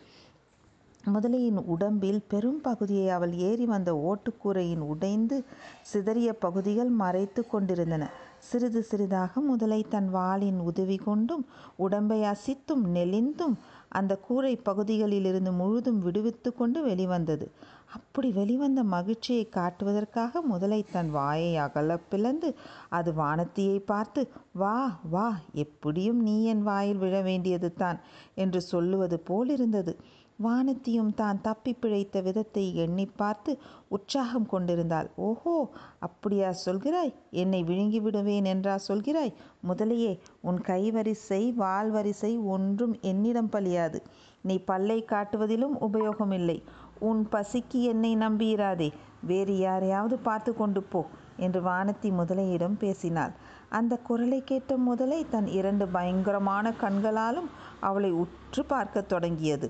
முதலையின் 1.05 1.59
உடம்பில் 1.65 2.19
பெரும் 2.29 2.61
பகுதியை 2.61 3.09
அவள் 3.09 3.33
ஏறி 3.33 3.67
வந்த 3.67 3.91
ஓட்டுக்கூரையின் 4.09 4.83
உடைந்து 4.93 5.37
சிதறிய 5.83 6.31
பகுதிகள் 6.33 6.91
மறைத்து 7.03 7.43
கொண்டிருந்தன. 7.47 8.05
சிறிது 8.39 8.81
சிறிதாக 8.83 9.41
முதலை 9.41 9.81
தன் 9.89 10.09
வாளின் 10.09 10.61
உதவி 10.61 10.99
கொண்டும் 10.99 11.45
உடம்பை 11.77 12.21
அசித்தும் 12.25 12.85
நெளிந்தும் 12.95 13.57
அந்த 13.89 14.13
கூரை 14.17 14.55
பகுதிகளிலிருந்து 14.57 15.53
முழுதும் 15.53 16.01
விடுவித்து 16.01 16.51
கொண்டு 16.55 16.81
வெளிவந்தது. 16.83 17.47
அப்படி 17.91 18.29
வெளிவந்த 18.31 18.81
மகிழ்ச்சியை 18.95 19.45
காட்டுவதற்காக 19.57 20.43
முதலை 20.43 20.81
தன் 20.93 21.11
வாயை 21.11 21.53
அகல 21.57 21.97
பிளந்து 22.11 22.49
அது 22.89 23.13
வானத்தியை 23.13 23.79
பார்த்து 23.85 24.23
வா 24.53 24.77
வா 25.11 25.29
எப்படியும் 25.65 26.21
நீ 26.23 26.37
என் 26.45 26.63
வாயில் 26.63 27.03
விழ 27.05 27.17
வேண்டியது 27.23 27.71
தான் 27.75 28.01
என்று 28.35 28.63
சொல்லுவது 28.63 29.19
போல் 29.21 29.51
இருந்தது 29.51 29.95
வானத்தியும் 30.39 31.11
தான் 31.15 31.41
தப்பி 31.41 31.73
பிழைத்த 31.73 32.21
விதத்தை 32.21 32.63
எண்ணி 32.75 33.05
பார்த்து 33.17 33.51
உற்சாகம் 33.89 34.47
கொண்டிருந்தாள். 34.47 35.09
ஓஹோ 35.29 35.55
அப்படியா 35.99 36.51
சொல்கிறாய்? 36.67 37.13
என்னை 37.43 37.61
விழுங்கி 37.63 38.01
விடுவேன் 38.01 38.45
என்றா 38.45 38.75
சொல்கிறாய்? 38.89 39.35
முதலையே 39.69 40.13
உன் 40.41 40.61
கைவரிசை 40.61 41.43
வால் 41.55 41.91
வரிசை 41.91 42.33
ஒன்றும் 42.55 42.95
என்னிடம் 43.03 43.53
பலியாது. 43.53 44.01
நீ 44.43 44.57
பல்லை 44.71 44.99
காட்டுவதிலும் 45.05 45.75
உபயோகமில்லை. 45.81 46.59
உன் 47.01 47.21
பசிக்கு 47.33 47.79
என்னை 47.93 48.13
நம்பியிராதே 48.17 48.89
வேறு 49.21 49.55
யாரையாவது 49.59 50.17
பார்த்து 50.19 50.51
கொண்டு 50.55 50.83
போ 50.83 51.01
என்று 51.37 51.61
வானத்தி 51.63 52.09
முதலையிடம் 52.11 52.77
பேசினாள். 52.79 53.35
அந்த 53.69 53.95
குரலை 53.99 54.41
கேட்ட 54.45 54.77
முதலை 54.77 55.21
தன் 55.29 55.47
இரண்டு 55.59 55.85
பயங்கரமான 55.89 56.73
கண்களாலும் 56.83 57.51
அவளை 57.81 58.11
உற்று 58.13 58.65
பார்க்க 58.65 59.09
தொடங்கியது. 59.13 59.69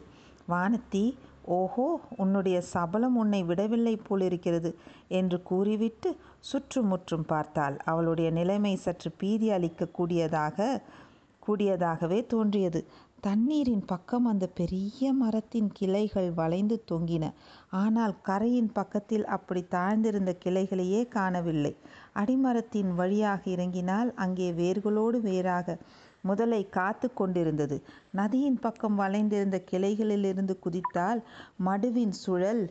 வானத்தி 0.49 1.05
ஓஹோ 1.57 1.87
உன்னுடைய 2.17 2.57
சபலம் 2.73 3.17
உன்னை 3.17 3.43
விடவில்லை 3.43 3.95
போலிருக்கிறது 4.09 4.71
என்று 5.09 5.39
கூறிவிட்டு 5.43 6.11
சுற்றுமுற்றும் 6.41 7.27
பார்த்தாள். 7.27 7.77
அவளுடைய 7.85 8.31
நிலைமை 8.31 8.75
சற்று 8.77 9.11
பீதி 9.13 9.49
அளிக்க 9.51 9.89
கூடியதாக 9.99 10.81
கூடியதாகவே 11.43 12.19
தோன்றியது. 12.27 12.81
தண்ணீரின் 13.23 13.83
பக்கம் 13.85 14.27
அந்த 14.27 14.45
பெரிய 14.59 15.13
மரத்தின் 15.13 15.71
கிளைகள் 15.73 16.29
வளைந்து 16.33 16.77
தொங்கின. 16.91 17.25
ஆனால் 17.81 18.15
கரையின் 18.23 18.71
பக்கத்தில் 18.73 19.27
அப்படி 19.27 19.63
தாழ்ந்திருந்த 19.71 20.33
கிளைகளையே 20.45 21.03
காணவில்லை. 21.09 21.73
அடிமரத்தின் 22.15 22.93
வழியாக 22.95 23.43
இறங்கினால் 23.51 24.11
அங்கே 24.17 24.49
வேர்களோடு 24.53 25.21
வேறாக 25.21 25.77
முதலை 26.21 26.63
காத்து 26.69 27.09
கொண்டிருந்தது. 27.13 27.77
நதியின் 28.13 28.59
பக்கம் 28.59 28.97
வளைந்திருந்த 28.97 29.59
கிளைகளிலிருந்து 29.71 30.57
குதித்தால் 30.59 31.21
மடுவின் 31.65 32.17
சுழல் 32.25 32.65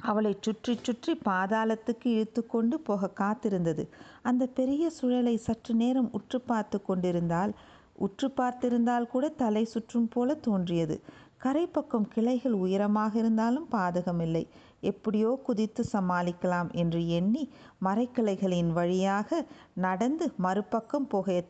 அவளை 0.00 0.32
சுற்றி 0.40 0.74
சுற்றி 0.78 1.12
பாதாளத்துக்கு 1.24 2.06
இழுத்து 2.12 2.42
கொண்டு 2.46 2.76
போக 2.80 3.10
காத்திருந்தது. 3.20 3.84
அந்த 4.22 4.44
பெரிய 4.58 4.84
சுழலை 4.98 5.34
சற்று 5.38 5.72
நேரம் 5.74 6.08
உற்று 6.12 6.38
பார்த்து 6.40 6.78
கொண்டிருந்தால் 6.82 7.52
உற்று 8.00 8.28
பார்த்திருந்தால் 8.36 9.06
கூட 9.06 9.24
தலை 9.42 9.64
சுற்றும் 9.64 10.08
போல 10.08 10.34
தோன்றியது. 10.46 10.96
கரை 11.36 11.66
பக்கம் 11.66 12.08
கிளைகள் 12.14 12.56
உயரமாக 12.64 13.12
இருந்தாலும் 13.18 13.68
பாதகமில்லை. 13.72 14.42
எப்படியோ 14.82 15.30
குதித்து 15.46 15.82
சமாளிக்கலாம் 15.92 16.68
என்று 16.72 17.00
எண்ணி 17.08 17.42
மரக்கிளைகளின் 17.84 18.70
வழியாக 18.72 19.40
நடந்து 19.76 20.26
மறுபக்கம் 20.38 21.08
புகைய 21.12 21.40